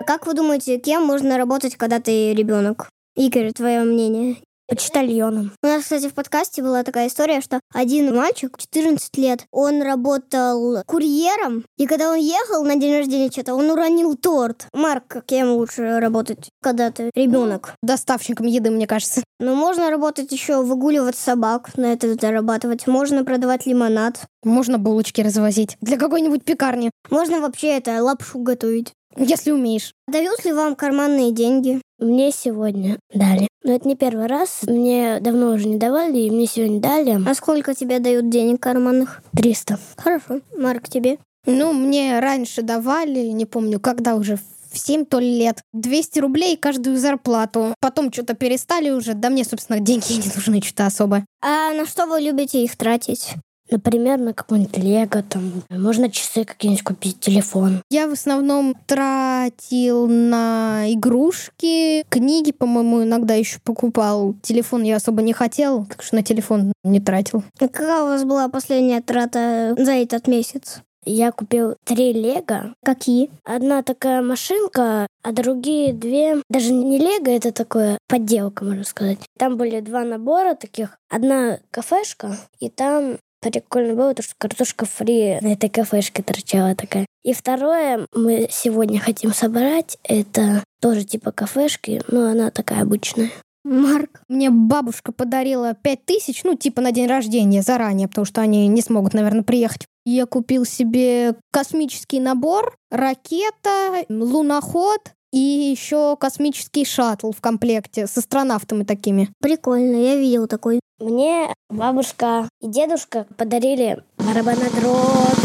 Как 0.06 0.26
вы 0.26 0.34
думаете, 0.34 0.78
кем 0.78 1.04
можно 1.04 1.36
работать, 1.36 1.76
когда 1.76 2.00
ты 2.00 2.34
ребенок? 2.34 2.91
Игорь, 3.16 3.52
твое 3.52 3.83
мнение? 3.83 4.37
Почтальоном. 4.69 5.52
У 5.62 5.66
нас, 5.66 5.83
кстати, 5.83 6.09
в 6.09 6.14
подкасте 6.14 6.62
была 6.62 6.83
такая 6.83 7.09
история, 7.09 7.42
что 7.42 7.61
один 7.75 8.14
мальчик, 8.16 8.57
14 8.57 9.19
лет, 9.19 9.45
он 9.50 9.83
работал 9.83 10.83
курьером, 10.87 11.66
и 11.76 11.87
когда 11.87 12.09
он 12.11 12.16
ехал 12.16 12.64
на 12.64 12.76
день 12.76 12.97
рождения 12.97 13.31
что-то, 13.31 13.54
он 13.54 13.71
уронил 13.71 14.16
торт. 14.16 14.66
Марк, 14.73 15.26
кем 15.26 15.50
лучше 15.50 15.99
работать, 16.00 16.49
когда 16.62 16.90
ты 16.90 17.11
ребенок? 17.14 17.75
Доставщиком 17.83 18.47
еды, 18.47 18.71
мне 18.71 18.87
кажется. 18.87 19.23
Но 19.40 19.54
можно 19.54 19.90
работать 19.90 20.33
еще, 20.33 20.62
выгуливать 20.62 21.16
собак, 21.16 21.76
на 21.76 21.92
это 21.92 22.14
зарабатывать. 22.14 22.87
Можно 22.87 23.25
продавать 23.25 23.66
лимонад. 23.66 24.21
Можно 24.42 24.78
булочки 24.78 25.21
развозить 25.21 25.76
для 25.83 25.99
какой-нибудь 25.99 26.45
пекарни, 26.45 26.90
Можно 27.11 27.42
вообще 27.42 27.76
это 27.76 28.02
лапшу 28.02 28.38
готовить. 28.38 28.92
если 29.16 29.50
умеешь. 29.50 29.92
Дают 30.09 30.45
ли 30.47 30.52
вам 30.52 30.76
карманные 30.76 31.33
деньги? 31.33 31.83
Мне 32.02 32.32
сегодня 32.32 32.99
дали. 33.14 33.47
Но 33.62 33.73
это 33.75 33.87
не 33.87 33.94
первый 33.94 34.26
раз. 34.26 34.62
Мне 34.66 35.21
давно 35.21 35.52
уже 35.52 35.68
не 35.68 35.76
давали, 35.76 36.18
и 36.18 36.30
мне 36.30 36.47
сегодня 36.47 36.80
дали 36.80 37.16
А 37.25 37.35
сколько 37.35 37.75
тебе 37.75 38.00
дают 38.00 38.28
денег 38.28 38.61
карманных? 38.61 39.23
300. 39.37 39.78
Хорошо. 39.97 40.40
Марк, 40.56 40.88
тебе? 40.88 41.18
Ну, 41.47 41.73
мне 41.73 42.18
раньше 42.18 42.62
давали, 42.62 43.26
не 43.26 43.47
помню, 43.47 43.78
когда 43.78 44.16
уже 44.16 44.37
в 44.73 44.78
7 44.78 45.04
то 45.04 45.18
ли 45.18 45.38
лет, 45.38 45.62
200 45.73 46.18
рублей 46.18 46.56
каждую 46.56 46.97
зарплату. 46.97 47.75
Потом 47.80 48.12
что-то 48.12 48.35
перестали 48.35 48.90
уже, 48.90 49.14
да 49.14 49.30
мне, 49.30 49.44
собственно, 49.44 49.78
деньги 49.78 50.12
не 50.12 50.32
нужны 50.35 50.61
что-то 50.61 50.87
особо. 50.87 51.25
А 51.40 51.73
на 51.73 51.87
что 51.87 52.06
вы 52.06 52.21
любите 52.21 52.64
их 52.64 52.76
тратить? 52.76 53.35
Например, 53.73 54.19
на 54.19 54.35
какой-нибудь 54.35 54.76
лего, 54.76 55.23
там, 55.23 55.62
можно 55.71 56.11
часы 56.11 56.45
какие-нибудь 56.45 56.85
купить, 56.85 57.21
телефон. 57.21 57.83
Я 57.88 58.07
в 58.07 58.12
основном 58.12 58.76
тратил 58.87 60.07
на 60.07 60.85
игрушки, 60.93 62.05
книги, 62.11 62.52
по-моему, 62.52 63.02
иногда 63.02 63.33
еще 63.33 63.61
покупал. 63.64 64.35
Телефон 64.43 64.83
я 64.83 64.97
особо 64.97 65.23
не 65.23 65.33
хотел, 65.33 65.87
так 65.87 66.02
что 66.02 66.17
на 66.17 66.23
телефон 66.23 66.75
не 66.85 67.00
тратил. 67.00 67.45
А 67.59 67.67
Какая 67.67 68.02
у 68.02 68.09
вас 68.09 68.25
была 68.25 68.49
последняя 68.49 69.00
трата 69.00 69.75
за 69.79 69.93
этот 69.93 70.26
месяц? 70.26 70.83
Я 71.05 71.33
купил 71.33 71.76
три 71.85 72.12
лего. 72.12 72.75
Какие? 72.85 73.31
Одна 73.45 73.83
такая 73.83 74.23
машинка, 74.23 75.07
а 75.23 75.33
другие 75.33 75.95
две... 75.95 76.43
Даже 76.50 76.73
не 76.73 76.99
лего, 76.99 77.31
это 77.31 77.52
такое 77.52 77.99
подделка, 78.07 78.64
можно 78.64 78.85
сказать. 78.85 79.19
Там 79.38 79.57
были 79.57 79.81
два 79.81 80.05
набора 80.05 80.55
таких. 80.55 80.99
Одна 81.11 81.59
кафешка, 81.71 82.37
и 82.61 82.69
там 82.69 83.17
прикольно 83.50 83.94
было, 83.94 84.14
то, 84.14 84.22
что 84.22 84.34
картошка 84.38 84.87
фри 84.87 85.38
на 85.40 85.52
этой 85.52 85.68
кафешке 85.68 86.22
торчала 86.22 86.75
такая. 86.75 87.06
И 87.25 87.32
второе 87.32 88.06
мы 88.14 88.49
сегодня 88.50 89.00
хотим 89.00 89.32
собрать, 89.32 89.99
это 90.04 90.64
тоже 90.80 91.04
типа 91.04 91.32
кафешки, 91.32 92.02
но 92.08 92.30
она 92.30 92.50
такая 92.50 92.82
обычная. 92.82 93.30
Марк. 93.64 94.22
Мне 94.28 94.50
бабушка 94.50 95.12
подарила 95.12 95.75
5000, 95.75 96.44
ну, 96.44 96.56
типа 96.56 96.80
на 96.80 96.90
день 96.90 97.06
рождения 97.06 97.62
заранее, 97.62 98.08
потому 98.08 98.25
что 98.25 98.40
они 98.40 98.66
не 98.66 98.82
смогут, 98.82 99.14
наверное, 99.14 99.44
приехать. 99.44 99.87
Я 100.04 100.26
купил 100.26 100.64
себе 100.64 101.37
космический 101.52 102.18
набор, 102.18 102.76
ракета, 102.90 104.04
луноход 104.08 105.12
и 105.32 105.38
еще 105.38 106.16
космический 106.16 106.84
шаттл 106.84 107.32
в 107.32 107.40
комплекте 107.40 108.06
с 108.06 108.16
астронавтами 108.16 108.84
такими. 108.84 109.30
Прикольно, 109.40 109.96
я 109.96 110.16
видел 110.16 110.46
такой. 110.46 110.80
Мне 111.00 111.52
бабушка 111.68 112.48
и 112.60 112.68
дедушка 112.68 113.26
подарили 113.36 114.02
барабанодробь. 114.18 115.38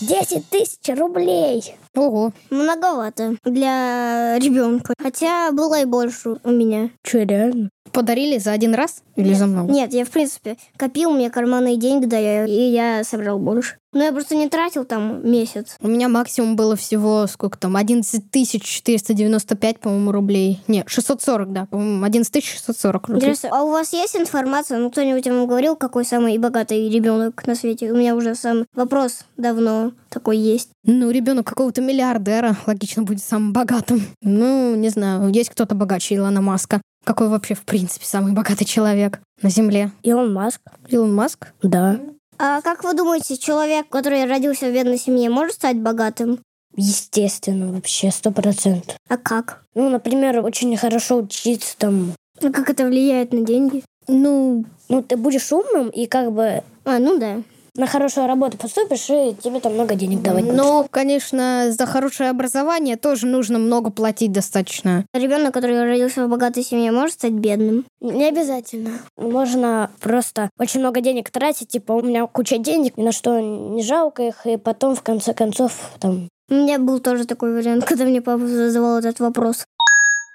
10 0.00 0.48
тысяч 0.50 0.88
рублей. 0.88 1.74
Ого. 1.96 2.32
Многовато 2.50 3.36
для 3.44 4.38
ребенка. 4.38 4.94
Хотя 5.00 5.52
было 5.52 5.80
и 5.80 5.84
больше 5.84 6.36
у 6.42 6.50
меня. 6.50 6.90
Че, 7.02 7.24
реально? 7.24 7.70
Подарили 7.92 8.38
за 8.38 8.50
один 8.52 8.74
раз 8.74 9.02
или 9.14 9.34
за 9.34 9.46
много? 9.46 9.72
Нет, 9.72 9.92
я, 9.92 10.04
в 10.04 10.10
принципе, 10.10 10.56
копил 10.76 11.12
мне 11.12 11.30
карманные 11.30 11.76
деньги, 11.76 12.06
да, 12.06 12.18
я- 12.18 12.46
и 12.46 12.70
я 12.72 13.04
собрал 13.04 13.38
больше. 13.38 13.76
Но 13.92 14.02
я 14.02 14.10
просто 14.10 14.34
не 14.34 14.48
тратил 14.48 14.84
там 14.84 15.30
месяц. 15.30 15.76
У 15.80 15.86
меня 15.86 16.08
максимум 16.08 16.56
было 16.56 16.74
всего, 16.74 17.28
сколько 17.28 17.56
там, 17.56 17.76
11 17.76 18.24
495, 18.64 19.78
по-моему, 19.78 20.10
рублей. 20.10 20.60
Нет, 20.66 20.88
640, 20.88 21.52
да, 21.52 21.66
по-моему, 21.70 22.04
11 22.04 22.44
640 22.44 23.06
рублей. 23.08 23.20
Интересно, 23.20 23.50
а 23.52 23.62
у 23.62 23.70
вас 23.70 23.92
есть 23.92 24.16
информация? 24.16 24.78
Ну, 24.78 24.90
кто-нибудь 24.90 25.28
вам 25.28 25.46
говорил, 25.46 25.76
какой 25.76 26.04
самый 26.04 26.36
богатый 26.38 26.88
ребенок 26.88 27.46
на 27.46 27.54
свете? 27.54 27.92
У 27.92 27.96
меня 27.96 28.16
уже 28.16 28.34
сам 28.34 28.64
вопрос 28.74 29.20
давно 29.36 29.92
такой 30.14 30.38
есть. 30.38 30.70
Ну, 30.84 31.10
ребенок 31.10 31.46
какого-то 31.46 31.82
миллиардера, 31.82 32.56
логично, 32.66 33.02
будет 33.02 33.22
самым 33.22 33.52
богатым. 33.52 34.02
Ну, 34.22 34.74
не 34.76 34.88
знаю, 34.88 35.28
есть 35.30 35.50
кто-то 35.50 35.74
богаче 35.74 36.14
Илона 36.14 36.40
Маска. 36.40 36.80
Какой 37.04 37.28
вообще, 37.28 37.54
в 37.54 37.64
принципе, 37.64 38.06
самый 38.06 38.32
богатый 38.32 38.64
человек 38.64 39.20
на 39.42 39.50
Земле? 39.50 39.90
Илон 40.02 40.32
Маск? 40.32 40.60
Илон 40.88 41.14
Маск? 41.14 41.48
Да. 41.62 42.00
А 42.38 42.62
как 42.62 42.84
вы 42.84 42.94
думаете, 42.94 43.36
человек, 43.36 43.88
который 43.88 44.24
родился 44.24 44.70
в 44.70 44.72
бедной 44.72 44.98
семье, 44.98 45.28
может 45.28 45.56
стать 45.56 45.76
богатым? 45.76 46.38
Естественно, 46.76 47.72
вообще, 47.72 48.10
сто 48.10 48.30
процентов. 48.30 48.96
А 49.08 49.16
как? 49.16 49.62
Ну, 49.74 49.88
например, 49.90 50.44
очень 50.44 50.76
хорошо 50.76 51.18
учиться 51.18 51.76
там. 51.78 52.14
А 52.42 52.50
как 52.50 52.70
это 52.70 52.86
влияет 52.86 53.32
на 53.32 53.42
деньги? 53.42 53.84
Ну, 54.08 54.64
Ну, 54.88 55.02
ты 55.02 55.16
будешь 55.16 55.52
умным 55.52 55.88
и 55.88 56.06
как 56.06 56.32
бы 56.32 56.62
А, 56.84 56.98
ну 56.98 57.18
да. 57.18 57.42
На 57.76 57.86
хорошую 57.86 58.26
работу 58.26 58.56
поступишь, 58.56 59.10
и 59.10 59.34
тебе 59.42 59.60
там 59.60 59.74
много 59.74 59.94
денег 59.94 60.22
давать 60.22 60.44
будут. 60.44 60.56
но, 60.56 60.86
конечно, 60.90 61.66
за 61.70 61.86
хорошее 61.86 62.30
образование 62.30 62.96
тоже 62.96 63.26
нужно 63.26 63.58
много 63.58 63.90
платить 63.90 64.32
достаточно. 64.32 65.04
Ребенок, 65.12 65.52
который 65.52 65.82
родился 65.82 66.24
в 66.24 66.30
богатой 66.30 66.62
семье, 66.62 66.92
может 66.92 67.14
стать 67.14 67.32
бедным? 67.32 67.84
Не 68.00 68.28
обязательно. 68.28 68.90
Можно 69.16 69.90
просто 70.00 70.50
очень 70.58 70.80
много 70.80 71.00
денег 71.00 71.30
тратить, 71.30 71.68
типа 71.68 71.92
у 71.92 72.02
меня 72.02 72.26
куча 72.26 72.58
денег, 72.58 72.96
ни 72.96 73.02
на 73.02 73.12
что 73.12 73.40
не 73.40 73.82
жалко 73.82 74.22
их, 74.22 74.46
и 74.46 74.56
потом 74.56 74.94
в 74.94 75.02
конце 75.02 75.34
концов 75.34 75.72
там 75.98 76.28
У 76.50 76.54
меня 76.54 76.78
был 76.78 77.00
тоже 77.00 77.26
такой 77.26 77.54
вариант, 77.54 77.84
когда 77.86 78.04
мне 78.04 78.22
папа 78.22 78.46
задавал 78.46 78.98
этот 78.98 79.18
вопрос. 79.20 79.64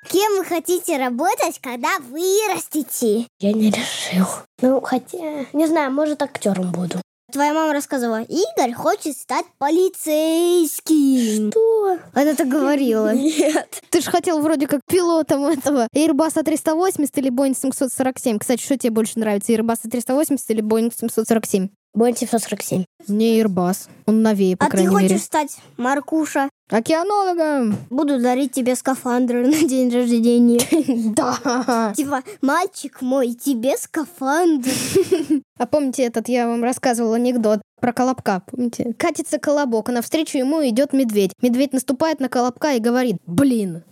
Кем 0.08 0.38
вы 0.38 0.46
хотите 0.46 0.98
работать, 0.98 1.60
когда 1.62 2.00
вырастете? 2.00 3.27
я 3.39 3.53
не 3.53 3.69
решил. 3.69 4.25
Ну, 4.62 4.81
хотя, 4.81 5.46
не 5.53 5.67
знаю, 5.67 5.91
может 5.91 6.22
актером 6.22 6.72
буду. 6.72 7.00
Твоя 7.32 7.54
мама 7.54 7.74
рассказывала, 7.74 8.22
Игорь 8.24 8.74
хочет 8.74 9.16
стать 9.18 9.46
полицейским. 9.58 11.52
Что? 11.52 12.00
Она 12.14 12.34
так 12.36 12.48
говорила. 12.48 13.14
Нет. 13.14 13.82
Ты 13.90 14.02
же 14.02 14.10
хотел 14.10 14.40
вроде 14.42 14.68
как 14.68 14.82
пилотом 14.88 15.46
этого 15.46 15.88
Airbus 15.96 16.42
380 16.44 17.18
или 17.18 17.30
Boeing 17.32 17.56
747. 17.56 18.40
Кстати, 18.40 18.62
что 18.62 18.78
тебе 18.78 18.92
больше 18.92 19.20
нравится, 19.20 19.52
Airbus 19.52 19.88
380 19.90 20.50
или 20.52 20.62
Boeing 20.64 20.92
747? 20.94 21.70
Боинг 21.96 22.18
747. 22.20 22.86
Мне 23.08 23.42
Airbus. 23.42 23.88
Он 24.06 24.22
новее, 24.22 24.56
по 24.56 24.66
А 24.66 24.70
ты 24.70 24.74
крайней 24.74 24.90
хочешь 24.90 25.10
мере. 25.10 25.20
стать 25.22 25.58
Маркуша 25.78 26.50
Океанологом. 26.70 27.78
Буду 27.90 28.22
дарить 28.22 28.52
тебе 28.52 28.76
скафандр 28.76 29.36
на 29.46 29.64
день 29.64 29.92
рождения. 29.92 30.60
Да. 31.16 31.94
Типа, 31.96 32.22
мальчик 32.42 33.02
мой, 33.02 33.34
тебе 33.34 33.78
скафандр. 33.78 34.70
А 35.58 35.66
помните 35.66 36.04
этот, 36.04 36.30
я 36.30 36.48
вам 36.48 36.64
рассказывала 36.64 37.18
анекдот 37.18 37.60
про 37.82 37.92
колобка, 37.92 38.42
помните? 38.50 38.94
Катится 38.98 39.40
колобок, 39.40 39.90
а 39.90 39.92
навстречу 39.92 40.38
ему 40.38 40.66
идет 40.66 40.94
медведь. 40.94 41.34
Медведь 41.42 41.74
наступает 41.74 42.22
на 42.22 42.30
колобка 42.30 42.76
и 42.76 42.80
говорит, 42.80 43.18
блин. 43.26 43.84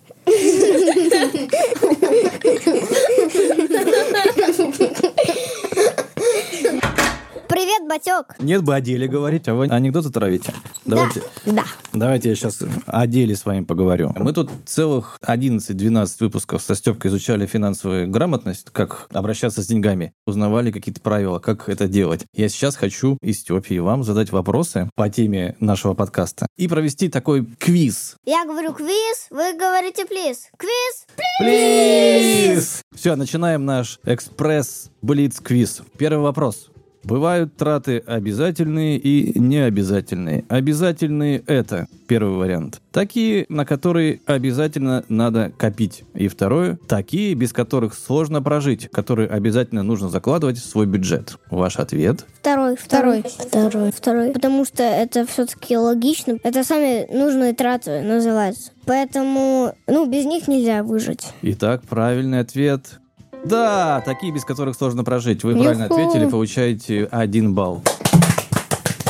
Привет, 7.57 7.87
батек. 7.89 8.35
Нет 8.37 8.61
бы 8.63 8.75
о 8.75 8.81
деле 8.81 9.07
говорить, 9.07 9.47
а 9.47 9.55
вы 9.55 9.65
анекдоты 9.65 10.11
травите. 10.11 10.53
Давайте, 10.85 11.23
Да. 11.43 11.63
давайте 11.91 12.29
я 12.29 12.35
сейчас 12.35 12.59
о 12.85 13.07
деле 13.07 13.35
с 13.35 13.45
вами 13.45 13.63
поговорю. 13.63 14.13
Мы 14.15 14.31
тут 14.31 14.51
целых 14.67 15.17
11-12 15.25 16.17
выпусков 16.19 16.61
со 16.61 16.75
Степкой 16.75 17.09
изучали 17.09 17.47
финансовую 17.47 18.07
грамотность, 18.11 18.67
как 18.71 19.07
обращаться 19.11 19.63
с 19.63 19.65
деньгами, 19.65 20.13
узнавали 20.27 20.69
какие-то 20.71 21.01
правила, 21.01 21.39
как 21.39 21.67
это 21.67 21.87
делать. 21.87 22.25
Я 22.31 22.47
сейчас 22.49 22.75
хочу 22.75 23.17
и 23.23 23.33
Степе, 23.33 23.73
и 23.73 23.79
вам 23.79 24.03
задать 24.03 24.31
вопросы 24.31 24.91
по 24.93 25.09
теме 25.09 25.55
нашего 25.59 25.95
подкаста 25.95 26.45
и 26.57 26.67
провести 26.67 27.09
такой 27.09 27.43
квиз. 27.43 28.17
Я 28.23 28.45
говорю 28.45 28.71
квиз, 28.71 29.29
вы 29.31 29.57
говорите 29.57 30.05
плиз. 30.05 30.49
Квиз, 30.59 31.07
Плиз! 31.39 32.81
Все, 32.95 33.15
начинаем 33.15 33.65
наш 33.65 33.99
экспресс-блиц-квиз. 34.05 35.81
Первый 35.97 36.21
вопрос. 36.21 36.69
Бывают 37.03 37.55
траты 37.55 38.03
обязательные 38.05 38.97
и 38.97 39.37
необязательные. 39.39 40.45
Обязательные– 40.49 41.43
это 41.47 41.87
первый 42.07 42.37
вариант. 42.37 42.81
Такие, 42.91 43.45
на 43.49 43.65
которые 43.65 44.21
обязательно 44.25 45.03
надо 45.07 45.51
копить. 45.57 46.03
И 46.13 46.27
второе– 46.27 46.79
такие, 46.87 47.33
без 47.33 47.53
которых 47.53 47.93
сложно 47.93 48.41
прожить, 48.41 48.89
которые 48.91 49.29
обязательно 49.29 49.83
нужно 49.83 50.09
закладывать 50.09 50.57
в 50.57 50.65
свой 50.65 50.85
бюджет. 50.85 51.37
Ваш 51.49 51.77
ответ? 51.77 52.25
Второй, 52.39 52.75
Второй. 52.75 53.23
Второй. 53.23 53.91
Второй. 53.91 54.31
Потому 54.31 54.65
что 54.65 54.83
это 54.83 55.25
все-таки 55.25 55.77
логично. 55.77 56.37
Это 56.43 56.63
сами 56.63 57.07
нужные 57.13 57.53
траты 57.53 58.01
называются. 58.01 58.71
Поэтому, 58.85 59.73
ну, 59.87 60.05
без 60.05 60.25
них 60.25 60.47
нельзя 60.47 60.83
выжить. 60.83 61.27
Итак, 61.41 61.83
правильный 61.83 62.39
ответ– 62.39 62.99
да, 63.45 64.01
такие, 64.05 64.33
без 64.33 64.43
которых 64.43 64.75
сложно 64.75 65.03
прожить. 65.03 65.43
Вы 65.43 65.53
правильно 65.53 65.85
ответили, 65.85 66.29
получаете 66.29 67.05
один 67.05 67.53
балл. 67.53 67.83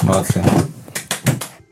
Молодцы. 0.04 0.44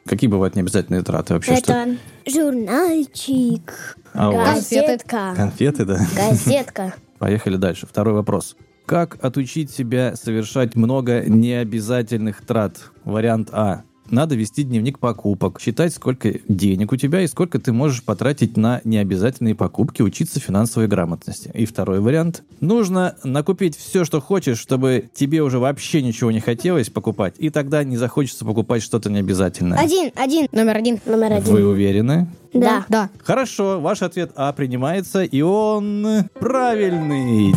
Какие 0.06 0.30
бывают 0.30 0.56
необязательные 0.56 1.02
траты 1.02 1.34
вообще? 1.34 1.56
Что- 1.58 1.74
это 1.74 1.98
журнальчик. 2.32 3.98
А 4.14 4.32
Газетка. 4.32 5.34
конфеты, 5.36 5.86
да? 5.86 6.00
Газетка. 6.16 6.94
Поехали 7.20 7.58
дальше. 7.58 7.88
Второй 7.88 8.14
вопрос. 8.14 8.56
Как 8.86 9.18
отучить 9.24 9.72
себя 9.72 10.16
совершать 10.16 10.76
много 10.76 11.22
необязательных 11.28 12.46
трат? 12.46 12.92
Вариант 13.04 13.50
А. 13.52 13.82
Надо 14.10 14.36
вести 14.36 14.64
дневник 14.64 15.00
покупок, 15.00 15.60
считать, 15.60 15.94
сколько 15.94 16.34
денег 16.48 16.92
у 16.92 16.96
тебя 16.96 17.22
и 17.22 17.28
сколько 17.28 17.60
ты 17.60 17.74
можешь 17.74 18.04
потратить 18.04 18.58
на 18.58 18.82
необязательные 18.84 19.56
покупки, 19.56 20.02
учиться 20.02 20.40
финансовой 20.40 20.88
грамотности. 20.88 21.52
И 21.54 21.66
второй 21.66 22.00
вариант. 22.00 22.44
Нужно 22.60 23.16
накупить 23.24 23.78
все, 23.78 24.06
что 24.06 24.22
хочешь, 24.22 24.60
чтобы 24.60 25.10
тебе 25.14 25.42
уже 25.42 25.60
вообще 25.60 26.02
ничего 26.02 26.32
не 26.32 26.40
хотелось 26.40 26.90
покупать, 26.90 27.36
и 27.38 27.50
тогда 27.50 27.84
не 27.84 27.98
захочется 27.98 28.46
покупать 28.46 28.84
что-то 28.84 29.10
необязательное. 29.10 29.80
Один, 29.80 30.12
один. 30.16 30.48
Номер 30.52 30.78
один. 30.78 31.00
Номер 31.06 31.34
один. 31.34 31.54
Вы 31.54 31.66
уверены? 31.66 32.28
Да. 32.54 32.86
Да. 32.90 33.10
Хорошо, 33.24 33.80
ваш 33.80 34.02
ответ 34.02 34.32
А 34.36 34.54
принимается, 34.54 35.24
и 35.24 35.42
он 35.42 36.06
правильный. 36.40 37.54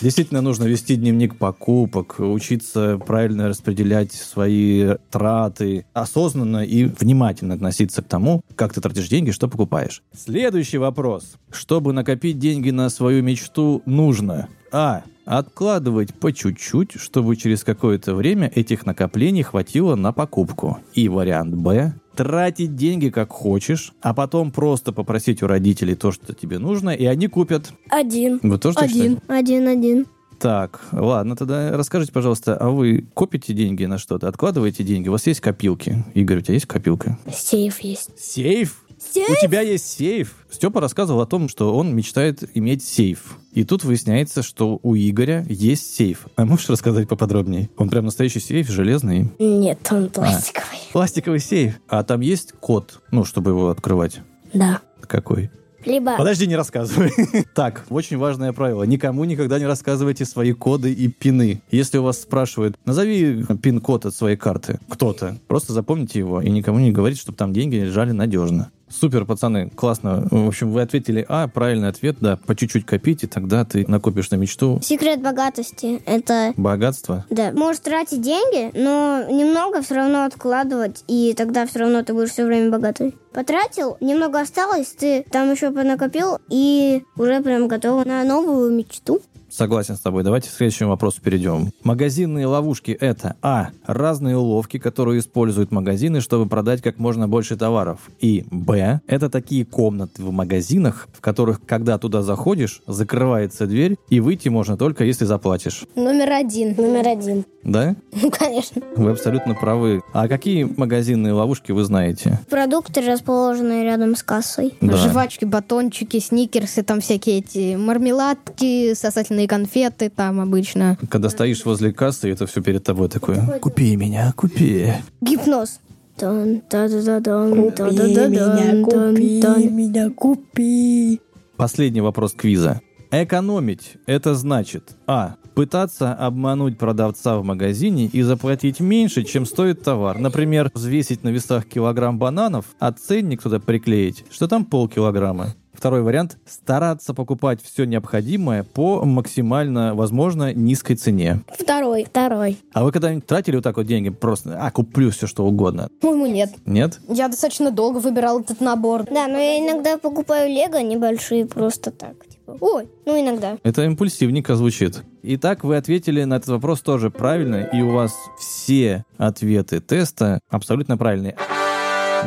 Действительно 0.00 0.40
нужно 0.40 0.64
вести 0.64 0.96
дневник 0.96 1.38
покупок, 1.38 2.16
учиться 2.18 2.98
правильно 2.98 3.48
распределять 3.48 4.12
свои 4.12 4.94
траты, 5.10 5.86
осознанно 5.92 6.64
и 6.64 6.84
внимательно 6.84 7.54
относиться 7.54 8.02
к 8.02 8.08
тому, 8.08 8.42
как 8.54 8.74
ты 8.74 8.80
тратишь 8.80 9.08
деньги, 9.08 9.30
что 9.30 9.48
покупаешь. 9.48 10.02
Следующий 10.16 10.78
вопрос. 10.78 11.36
Чтобы 11.50 11.92
накопить 11.92 12.38
деньги 12.38 12.70
на 12.70 12.90
свою 12.90 13.22
мечту, 13.22 13.82
нужно 13.86 14.48
А. 14.72 15.02
Откладывать 15.26 16.14
по 16.14 16.32
чуть-чуть, 16.32 16.92
чтобы 17.00 17.34
через 17.34 17.64
какое-то 17.64 18.14
время 18.14 18.50
этих 18.54 18.86
накоплений 18.86 19.42
хватило 19.42 19.96
на 19.96 20.12
покупку. 20.12 20.78
И 20.94 21.08
вариант 21.08 21.52
Б. 21.56 21.94
Тратить 22.14 22.76
деньги 22.76 23.08
как 23.08 23.30
хочешь, 23.30 23.92
а 24.00 24.14
потом 24.14 24.52
просто 24.52 24.92
попросить 24.92 25.42
у 25.42 25.48
родителей 25.48 25.96
то, 25.96 26.12
что 26.12 26.32
тебе 26.32 26.60
нужно, 26.60 26.90
и 26.90 27.04
они 27.06 27.26
купят. 27.26 27.72
Один. 27.90 28.38
Вы 28.40 28.56
тоже 28.58 28.76
так 28.76 28.84
Один. 28.84 29.16
считаете? 29.16 29.22
Один, 29.26 29.66
один. 29.68 30.06
Так, 30.38 30.80
ладно, 30.92 31.34
тогда 31.34 31.76
расскажите, 31.76 32.12
пожалуйста, 32.12 32.56
а 32.56 32.70
вы 32.70 33.04
копите 33.12 33.52
деньги 33.52 33.84
на 33.84 33.98
что-то, 33.98 34.28
откладываете 34.28 34.84
деньги? 34.84 35.08
У 35.08 35.12
вас 35.12 35.26
есть 35.26 35.40
копилки? 35.40 36.04
Игорь, 36.14 36.38
у 36.38 36.40
тебя 36.42 36.54
есть 36.54 36.66
копилка? 36.66 37.18
Сейф 37.32 37.80
есть. 37.80 38.10
Сейф? 38.16 38.84
Сейф? 38.98 39.28
У 39.30 39.46
тебя 39.46 39.60
есть 39.60 39.86
сейф? 39.88 40.46
Степа 40.50 40.80
рассказывал 40.80 41.20
о 41.20 41.26
том, 41.26 41.48
что 41.48 41.74
он 41.74 41.94
мечтает 41.94 42.44
иметь 42.54 42.82
сейф. 42.84 43.38
И 43.56 43.64
тут 43.64 43.84
выясняется, 43.84 44.42
что 44.42 44.78
у 44.82 44.94
Игоря 44.94 45.46
есть 45.48 45.94
сейф. 45.94 46.26
А 46.36 46.44
можешь 46.44 46.68
рассказать 46.68 47.08
поподробнее? 47.08 47.70
Он 47.78 47.88
прям 47.88 48.04
настоящий 48.04 48.38
сейф, 48.38 48.68
железный. 48.68 49.32
Нет, 49.38 49.78
он 49.90 50.10
пластиковый. 50.10 50.78
Пластиковый 50.92 51.40
сейф. 51.40 51.80
А 51.88 52.04
там 52.04 52.20
есть 52.20 52.52
код, 52.52 53.00
ну, 53.10 53.24
чтобы 53.24 53.52
его 53.52 53.70
открывать. 53.70 54.20
Да. 54.52 54.82
Какой? 55.08 55.50
Либо 55.86 56.18
Подожди, 56.18 56.46
не 56.46 56.54
рассказывай. 56.56 57.10
Так, 57.54 57.86
очень 57.88 58.18
важное 58.18 58.52
правило. 58.52 58.82
Никому 58.82 59.24
никогда 59.24 59.58
не 59.58 59.64
рассказывайте 59.64 60.26
свои 60.26 60.52
коды 60.52 60.92
и 60.92 61.08
пины. 61.08 61.62
Если 61.70 61.96
у 61.96 62.02
вас 62.02 62.20
спрашивают, 62.20 62.76
назови 62.84 63.42
пин-код 63.62 64.04
от 64.04 64.14
своей 64.14 64.36
карты, 64.36 64.80
кто-то, 64.90 65.38
просто 65.48 65.72
запомните 65.72 66.18
его 66.18 66.42
и 66.42 66.50
никому 66.50 66.78
не 66.78 66.92
говорите, 66.92 67.22
чтобы 67.22 67.38
там 67.38 67.54
деньги 67.54 67.76
лежали 67.76 68.10
надежно. 68.10 68.70
Супер, 68.88 69.24
пацаны, 69.24 69.68
классно. 69.70 70.28
В 70.30 70.46
общем, 70.46 70.70
вы 70.70 70.82
ответили 70.82 71.24
А, 71.28 71.48
правильный 71.48 71.88
ответ, 71.88 72.16
да, 72.20 72.36
по 72.36 72.54
чуть-чуть 72.54 72.86
копите, 72.86 73.26
тогда 73.26 73.64
ты 73.64 73.84
накопишь 73.88 74.30
на 74.30 74.36
мечту 74.36 74.80
Секрет 74.82 75.20
богатости– 75.20 76.02
это 76.06 76.52
богатство. 76.56 77.24
Да, 77.30 77.50
можешь 77.52 77.80
тратить 77.80 78.20
деньги, 78.22 78.70
но 78.78 79.24
немного 79.30 79.82
все 79.82 79.96
равно 79.96 80.24
откладывать, 80.24 81.02
и 81.08 81.34
тогда 81.36 81.66
все 81.66 81.80
равно 81.80 82.02
ты 82.02 82.14
будешь 82.14 82.30
все 82.30 82.44
время 82.44 82.70
богатый. 82.70 83.14
Потратил, 83.36 83.98
немного 84.00 84.40
осталось, 84.40 84.86
ты 84.98 85.22
там 85.30 85.52
еще 85.52 85.70
понакопил, 85.70 86.38
и 86.48 87.02
уже 87.18 87.42
прям 87.42 87.68
готова 87.68 88.02
на 88.02 88.24
новую 88.24 88.74
мечту. 88.74 89.20
Согласен 89.50 89.96
с 89.96 90.00
тобой. 90.00 90.22
Давайте 90.22 90.48
к 90.48 90.52
следующему 90.52 90.88
вопросу 90.90 91.20
перейдем. 91.22 91.70
Магазинные 91.84 92.46
ловушки– 92.46 92.90
это 93.00 93.36
А. 93.42 93.68
Разные 93.86 94.36
уловки, 94.36 94.78
которые 94.78 95.20
используют 95.20 95.70
магазины, 95.70 96.20
чтобы 96.20 96.48
продать 96.48 96.80
как 96.80 96.98
можно 96.98 97.28
больше 97.28 97.56
товаров. 97.56 98.10
И 98.20 98.44
Б. 98.50 99.00
Это 99.06 99.28
такие 99.28 99.64
комнаты 99.64 100.22
в 100.22 100.32
магазинах, 100.32 101.06
в 101.12 101.20
которых, 101.20 101.60
когда 101.64 101.98
туда 101.98 102.22
заходишь, 102.22 102.82
закрывается 102.86 103.66
дверь, 103.66 103.96
и 104.08 104.20
выйти 104.20 104.48
можно 104.48 104.76
только 104.76 105.04
если 105.04 105.26
заплатишь. 105.26 105.84
Номер 105.94 106.32
один. 106.32 106.74
номер 106.76 107.06
один. 107.08 107.44
Да? 107.66 107.96
Ну, 108.12 108.30
конечно. 108.30 108.80
Вы 108.94 109.10
абсолютно 109.10 109.54
правы. 109.54 110.00
А 110.12 110.28
какие 110.28 110.62
магазинные 110.64 111.32
ловушки 111.32 111.72
вы 111.72 111.82
знаете? 111.82 112.38
Продукты, 112.48 113.00
расположенные 113.00 113.82
рядом 113.82 114.14
с 114.14 114.22
кассой. 114.22 114.74
Да. 114.80 114.96
Жвачки, 114.96 115.44
батончики, 115.44 116.20
сникерсы, 116.20 116.84
там 116.84 117.00
всякие 117.00 117.38
эти 117.38 117.74
мармеладки, 117.74 118.94
сосательные 118.94 119.48
конфеты 119.48 120.10
там 120.10 120.40
обычно. 120.40 120.96
Когда 121.10 121.28
стоишь 121.28 121.64
возле 121.64 121.92
кассы, 121.92 122.30
это 122.30 122.46
все 122.46 122.62
перед 122.62 122.84
тобой 122.84 123.08
такое. 123.08 123.58
Купи 123.60 123.96
меня, 123.96 124.32
купи. 124.36 124.92
Гипноз. 125.20 125.80
Тон, 126.16 126.62
та-да-да-дон, 126.70 127.72
тон, 127.72 127.94
тон. 127.94 129.76
меня, 129.76 130.10
купи. 130.10 131.20
Последний 131.56 132.00
вопрос 132.00 132.32
квиза. 132.32 132.80
Экономить– 133.10 133.96
это 134.06 134.34
значит 134.34 134.96
А. 135.06 135.34
Пытаться 135.56 136.12
обмануть 136.12 136.76
продавца 136.76 137.38
в 137.38 137.42
магазине 137.42 138.10
и 138.12 138.20
заплатить 138.20 138.78
меньше, 138.78 139.22
чем 139.22 139.46
стоит 139.46 139.82
товар. 139.82 140.18
Например, 140.18 140.70
взвесить 140.74 141.24
на 141.24 141.30
весах 141.30 141.64
килограмм 141.64 142.18
бананов, 142.18 142.66
а 142.78 142.92
ценник 142.92 143.40
туда 143.40 143.58
приклеить, 143.58 144.26
что 144.30 144.48
там 144.48 144.66
полкилограмма. 144.66 145.54
Второй 145.76 146.02
вариант– 146.02 146.38
стараться 146.46 147.12
покупать 147.12 147.60
все 147.62 147.84
необходимое 147.84 148.62
по 148.62 149.04
максимально, 149.04 149.94
возможно, 149.94 150.54
низкой 150.54 150.94
цене. 150.94 151.42
Второй. 151.48 152.04
Второй. 152.04 152.58
А 152.72 152.82
вы 152.82 152.92
когда-нибудь 152.92 153.26
тратили 153.26 153.56
вот 153.56 153.64
так 153.64 153.76
вот 153.76 153.86
деньги 153.86 154.08
просто, 154.08 154.58
а, 154.60 154.70
куплю 154.70 155.10
все, 155.10 155.26
что 155.26 155.44
угодно? 155.44 155.88
По-моему, 156.00 156.26
нет. 156.26 156.54
Нет? 156.64 156.98
Я 157.08 157.28
достаточно 157.28 157.70
долго 157.70 157.98
выбирал 157.98 158.40
этот 158.40 158.60
набор. 158.60 159.04
Да, 159.04 159.28
но 159.28 159.38
я 159.38 159.58
иногда 159.58 159.98
покупаю 159.98 160.48
лего 160.48 160.78
небольшие 160.78 161.46
просто 161.46 161.90
так. 161.90 162.26
Типа, 162.26 162.56
ой, 162.60 162.88
ну 163.04 163.20
иногда. 163.20 163.58
Это 163.62 163.84
импульсивненько 163.84 164.56
звучит. 164.56 165.02
Итак, 165.22 165.64
вы 165.64 165.76
ответили 165.76 166.24
на 166.24 166.34
этот 166.34 166.48
вопрос 166.48 166.80
тоже 166.80 167.10
правильно, 167.10 167.68
и 167.72 167.82
у 167.82 167.90
вас 167.90 168.14
все 168.38 169.04
ответы 169.18 169.80
теста 169.80 170.40
абсолютно 170.48 170.96
правильные. 170.96 171.36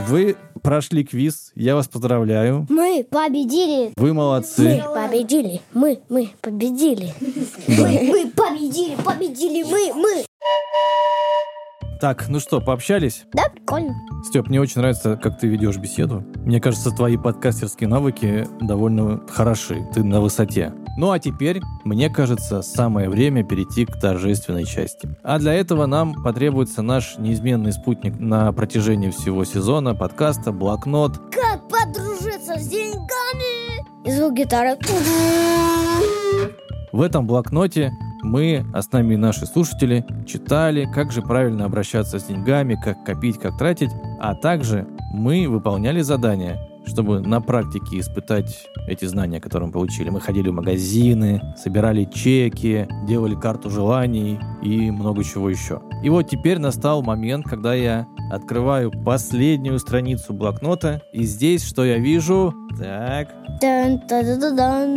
Вы 0.08 0.36
прошли 0.62 1.04
квиз, 1.04 1.52
я 1.56 1.76
вас 1.76 1.88
поздравляю. 1.88 2.66
Мы 2.70 3.06
победили. 3.10 3.92
Вы 3.96 4.14
молодцы. 4.14 4.82
Мы 4.86 4.94
победили. 4.94 5.62
Мы, 5.74 6.00
мы 6.10 6.30
победили. 6.42 7.14
Да. 7.68 7.88
Мы 7.88 8.32
победили, 8.36 8.96
победили, 9.04 9.64
мы, 9.64 9.94
мы. 9.94 10.26
Так, 12.00 12.30
ну 12.30 12.40
что, 12.40 12.62
пообщались? 12.62 13.26
Да, 13.34 13.44
прикольно. 13.50 13.94
Степ, 14.24 14.48
мне 14.48 14.62
очень 14.62 14.80
нравится, 14.80 15.18
как 15.18 15.38
ты 15.38 15.48
ведешь 15.48 15.78
беседу. 15.78 16.24
Мне 16.46 16.62
кажется, 16.62 16.92
твои 16.92 17.18
подкастерские 17.18 17.90
навыки 17.90 18.48
довольно 18.62 19.22
хороши. 19.28 19.86
Ты 19.94 20.04
на 20.04 20.22
высоте. 20.22 20.74
Ну 20.98 21.12
а 21.12 21.20
теперь, 21.20 21.62
мне 21.86 22.10
кажется, 22.10 22.62
самое 22.62 23.10
время 23.10 23.44
перейти 23.44 23.86
к 23.86 24.00
торжественной 24.00 24.66
части. 24.66 25.10
А 25.24 25.40
для 25.40 25.54
этого 25.54 25.86
нам 25.86 26.14
потребуется 26.24 26.82
наш 26.82 27.18
неизменный 27.18 27.72
спутник 27.72 28.20
на 28.20 28.52
протяжении 28.52 29.10
всего 29.10 29.46
сезона 29.46 29.96
подкаста 29.96 30.52
«Блокнот». 30.52 31.18
Как 31.32 31.68
подружиться 31.68 32.60
с 32.60 32.68
деньгами? 32.68 33.86
И 34.06 34.12
звук 34.12 34.34
гитары. 34.34 34.78
В 36.92 37.02
этом 37.02 37.28
блокноте 37.28 37.92
мы, 38.24 38.66
а 38.74 38.82
с 38.82 38.92
нами 38.92 39.14
и 39.14 39.18
наши 39.18 39.46
слушатели, 39.46 40.06
читали, 40.28 40.90
как 40.94 41.12
же 41.12 41.22
правильно 41.22 41.66
обращаться 41.66 42.20
с 42.20 42.26
деньгами, 42.26 42.78
как 42.84 43.06
копить, 43.06 43.40
как 43.40 43.58
тратить, 43.58 43.92
а 44.20 44.36
также 44.36 44.88
мы 45.14 45.48
выполняли 45.48 46.02
задания, 46.02 46.60
чтобы 46.90 47.22
на 47.22 47.40
практике 47.40 48.00
испытать 48.00 48.68
эти 48.88 49.06
знания, 49.06 49.40
которые 49.40 49.68
мы 49.68 49.74
получили. 49.74 50.10
Мы 50.10 50.20
ходили 50.20 50.50
в 50.50 50.54
магазины, 50.54 51.42
собирали 51.56 52.06
чеки, 52.06 52.88
делали 53.08 53.36
карту 53.36 53.70
желаний 53.70 54.40
и 54.62 54.92
много 54.92 55.24
чего 55.24 55.50
еще. 55.50 55.82
И 56.04 56.10
вот 56.10 56.24
теперь 56.24 56.60
настал 56.60 57.04
момент, 57.04 57.46
когда 57.46 57.74
я 57.74 58.08
открываю 58.32 58.92
последнюю 58.92 59.80
страницу 59.80 60.34
блокнота, 60.34 61.02
и 61.14 61.24
здесь 61.24 61.64
что 61.66 61.86
я 61.86 61.98
вижу? 61.98 62.54
Так, 62.78 63.30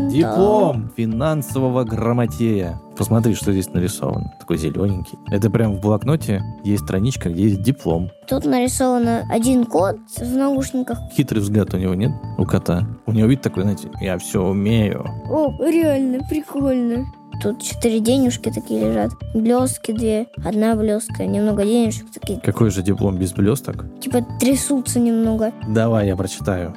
Диплом 0.09 0.91
финансового 0.97 1.85
грамотея. 1.85 2.81
Посмотри, 3.03 3.35
что 3.35 3.51
здесь 3.51 3.69
нарисовано. 3.75 4.33
Такой 4.39 4.59
зелененький. 4.59 5.19
Это 5.29 5.51
прям 5.51 5.75
в 5.75 5.81
блокноте 5.81 6.41
есть 6.63 6.85
страничка, 6.85 7.31
где 7.31 7.49
есть 7.49 7.61
диплом. 7.61 8.13
Тут 8.29 8.45
нарисовано 8.45 9.25
один 9.29 9.65
кот 9.67 9.97
в 10.19 10.37
наушниках. 10.37 11.01
Хитрый 11.13 11.43
взгляд 11.43 11.75
у 11.75 11.79
него 11.79 11.97
нет? 11.97 12.13
У 12.39 12.45
кота. 12.45 12.87
У 13.07 13.13
него 13.13 13.27
вид 13.27 13.43
такой, 13.43 13.65
знаете, 13.65 13.91
я 14.01 14.19
все 14.19 14.41
умею. 14.41 15.05
О, 15.29 15.53
реально, 15.59 16.21
прикольно. 16.31 17.07
Тут 17.43 17.61
четыре 17.61 17.99
денежки 17.99 18.53
такие 18.53 18.85
лежат. 18.89 19.11
Блестки 19.35 19.91
две. 19.91 20.29
Одна 20.45 20.77
блестка. 20.77 21.27
Немного 21.27 21.65
денежек 21.65 22.07
такие. 22.13 22.39
Какой 22.39 22.71
же 22.71 22.85
диплом 22.85 23.17
без 23.17 23.33
блесток? 23.33 23.85
Типа 24.01 24.25
трясутся 24.39 25.01
немного. 25.01 25.53
Давай 25.67 26.07
я 26.07 26.15
прочитаю. 26.15 26.73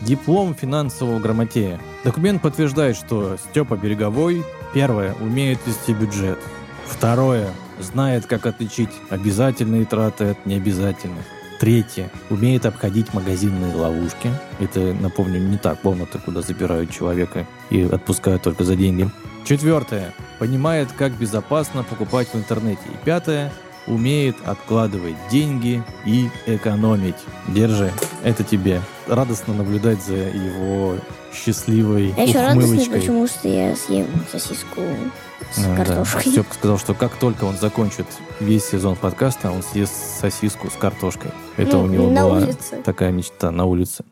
Диплом 0.00 0.56
финансового 0.56 1.20
грамотея. 1.20 1.78
Документ 2.04 2.42
подтверждает, 2.42 2.96
что 2.96 3.36
Степа 3.36 3.76
Береговой, 3.76 4.44
первое, 4.74 5.14
умеет 5.20 5.60
вести 5.66 5.92
бюджет. 5.92 6.38
Второе, 6.86 7.48
знает, 7.78 8.26
как 8.26 8.46
отличить 8.46 8.90
обязательные 9.08 9.84
траты 9.84 10.30
от 10.30 10.46
необязательных. 10.46 11.24
Третье, 11.60 12.10
умеет 12.28 12.66
обходить 12.66 13.14
магазинные 13.14 13.72
ловушки. 13.76 14.30
Это, 14.58 14.80
напомню, 14.94 15.38
не 15.38 15.58
так 15.58 15.80
комната, 15.80 16.18
куда 16.18 16.42
забирают 16.42 16.90
человека 16.90 17.46
и 17.70 17.82
отпускают 17.84 18.42
только 18.42 18.64
за 18.64 18.74
деньги. 18.74 19.08
Четвертое, 19.44 20.12
понимает, 20.40 20.88
как 20.90 21.12
безопасно 21.12 21.84
покупать 21.84 22.28
в 22.32 22.36
интернете. 22.36 22.82
И 22.86 23.04
пятое, 23.04 23.52
умеет 23.86 24.36
откладывать 24.44 25.14
деньги 25.30 25.84
и 26.04 26.28
экономить. 26.46 27.16
Держи, 27.46 27.92
это 28.24 28.42
тебе. 28.42 28.80
Радостно 29.06 29.54
наблюдать 29.54 30.02
за 30.02 30.14
его 30.14 30.96
счастливой 31.32 32.14
Я 32.16 32.22
еще 32.24 32.40
радостный, 32.40 32.86
потому 32.86 33.26
что 33.26 33.48
я 33.48 33.74
съем 33.74 34.06
сосиску 34.30 34.80
с 35.52 35.62
да. 35.62 35.76
картошкой. 35.76 36.32
Степка 36.32 36.54
сказал, 36.54 36.78
что 36.78 36.94
как 36.94 37.12
только 37.16 37.44
он 37.44 37.56
закончит 37.56 38.06
весь 38.40 38.64
сезон 38.64 38.96
подкаста, 38.96 39.50
он 39.50 39.62
съест 39.62 39.92
сосиску 40.20 40.70
с 40.70 40.74
картошкой. 40.74 41.30
Это 41.56 41.76
Ну, 41.78 41.84
у 41.84 41.86
него 41.86 42.08
была 42.10 42.38
улице. 42.38 42.76
такая 42.84 43.10
мечта 43.10 43.50
на 43.50 43.64
улице. 43.64 44.04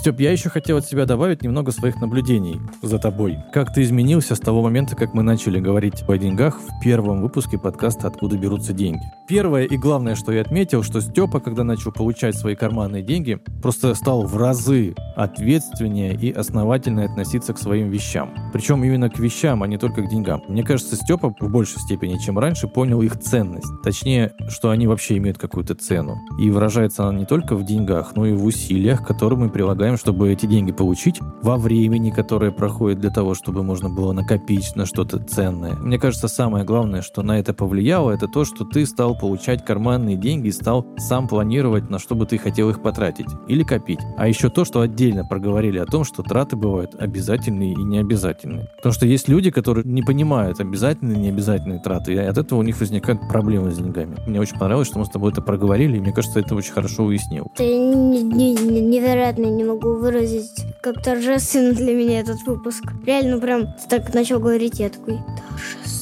Степ, 0.00 0.18
я 0.18 0.32
еще 0.32 0.48
хотел 0.48 0.78
от 0.78 0.86
себя 0.86 1.04
добавить 1.04 1.42
немного 1.42 1.72
своих 1.72 2.00
наблюдений 2.00 2.58
за 2.80 2.98
тобой. 2.98 3.36
Как 3.52 3.74
ты 3.74 3.82
изменился 3.82 4.34
с 4.34 4.40
того 4.40 4.62
момента, 4.62 4.96
как 4.96 5.12
мы 5.12 5.22
начали 5.22 5.60
говорить 5.60 6.04
о 6.08 6.16
деньгах 6.16 6.58
в 6.58 6.82
первом 6.82 7.20
выпуске 7.20 7.58
подкаста 7.58 8.08
«Откуда 8.08 8.38
берутся 8.38 8.72
деньги». 8.72 9.02
Первое 9.28 9.64
и 9.64 9.76
главное, 9.76 10.14
что 10.14 10.32
я 10.32 10.40
отметил, 10.40 10.82
что 10.82 11.02
Степа, 11.02 11.38
когда 11.38 11.64
начал 11.64 11.92
получать 11.92 12.34
свои 12.34 12.54
карманные 12.54 13.02
деньги, 13.02 13.38
просто 13.60 13.94
стал 13.94 14.22
в 14.22 14.38
разы 14.38 14.94
ответственнее 15.16 16.14
и 16.14 16.32
основательнее 16.32 17.04
относиться 17.04 17.52
к 17.52 17.58
своим 17.58 17.90
вещам. 17.90 18.34
Причем 18.54 18.82
именно 18.82 19.10
к 19.10 19.18
вещам, 19.18 19.62
а 19.62 19.66
не 19.66 19.76
только 19.76 20.00
к 20.00 20.08
деньгам. 20.08 20.42
Мне 20.48 20.62
кажется, 20.62 20.96
Степа 20.96 21.34
в 21.38 21.50
большей 21.50 21.78
степени, 21.78 22.16
чем 22.16 22.38
раньше, 22.38 22.68
понял 22.68 23.02
их 23.02 23.20
ценность. 23.20 23.68
Точнее, 23.84 24.32
что 24.48 24.70
они 24.70 24.86
вообще 24.86 25.18
имеют 25.18 25.36
какую-то 25.36 25.74
цену. 25.74 26.16
И 26.40 26.50
выражается 26.50 27.06
она 27.06 27.18
не 27.18 27.26
только 27.26 27.54
в 27.54 27.66
деньгах, 27.66 28.16
но 28.16 28.24
и 28.24 28.32
в 28.32 28.46
усилиях, 28.46 29.06
которые 29.06 29.38
мы 29.38 29.50
прилагаем, 29.50 29.89
чтобы 29.96 30.32
эти 30.32 30.46
деньги 30.46 30.72
получить, 30.72 31.20
во 31.42 31.56
времени, 31.56 32.10
которое 32.10 32.50
проходит 32.50 33.00
для 33.00 33.10
того, 33.10 33.34
чтобы 33.34 33.62
можно 33.62 33.88
было 33.88 34.12
накопить 34.12 34.74
на 34.76 34.86
что-то 34.86 35.18
ценное. 35.18 35.74
Мне 35.74 35.98
кажется, 35.98 36.28
самое 36.28 36.64
главное, 36.64 37.02
что 37.02 37.22
на 37.22 37.38
это 37.38 37.54
повлияло, 37.54 38.10
это 38.10 38.28
то, 38.28 38.44
что 38.44 38.64
ты 38.64 38.86
стал 38.86 39.16
получать 39.16 39.64
карманные 39.64 40.16
деньги 40.16 40.48
и 40.48 40.52
стал 40.52 40.86
сам 40.98 41.28
планировать, 41.28 41.90
на 41.90 41.98
что 41.98 42.14
бы 42.14 42.26
ты 42.26 42.38
хотел 42.38 42.70
их 42.70 42.82
потратить 42.82 43.26
или 43.48 43.62
копить. 43.62 44.00
А 44.16 44.28
еще 44.28 44.48
то, 44.50 44.64
что 44.64 44.80
отдельно 44.80 45.24
проговорили 45.24 45.78
о 45.78 45.86
том, 45.86 46.04
что 46.04 46.22
траты 46.22 46.56
бывают 46.56 46.94
обязательные 46.98 47.72
и 47.72 47.82
необязательные. 47.82 48.68
Потому 48.76 48.92
что 48.92 49.06
есть 49.06 49.28
люди, 49.28 49.50
которые 49.50 49.84
не 49.84 50.02
понимают 50.02 50.60
обязательные 50.60 51.16
и 51.16 51.20
необязательные 51.20 51.80
траты, 51.80 52.14
и 52.14 52.18
от 52.18 52.38
этого 52.38 52.58
у 52.58 52.62
них 52.62 52.78
возникают 52.80 53.26
проблемы 53.28 53.70
с 53.70 53.76
деньгами. 53.78 54.16
Мне 54.26 54.40
очень 54.40 54.58
понравилось, 54.58 54.88
что 54.88 54.98
мы 54.98 55.04
с 55.04 55.10
тобой 55.10 55.32
это 55.32 55.42
проговорили, 55.42 55.96
и 55.96 56.00
мне 56.00 56.12
кажется, 56.12 56.40
это 56.40 56.54
очень 56.54 56.72
хорошо 56.72 57.04
уяснил. 57.04 57.50
Не- 57.58 58.54
невероятно 58.80 59.46
не 59.46 59.64
могу 59.64 59.79
выразить, 59.82 60.64
как 60.80 61.02
торжественно 61.02 61.72
для 61.72 61.94
меня 61.94 62.20
этот 62.20 62.42
выпуск. 62.46 62.84
Реально 63.04 63.38
прям 63.38 63.74
так 63.88 64.12
начал 64.14 64.38
говорить, 64.38 64.78
я 64.78 64.90
такой, 64.90 65.18
торжество. 65.48 65.99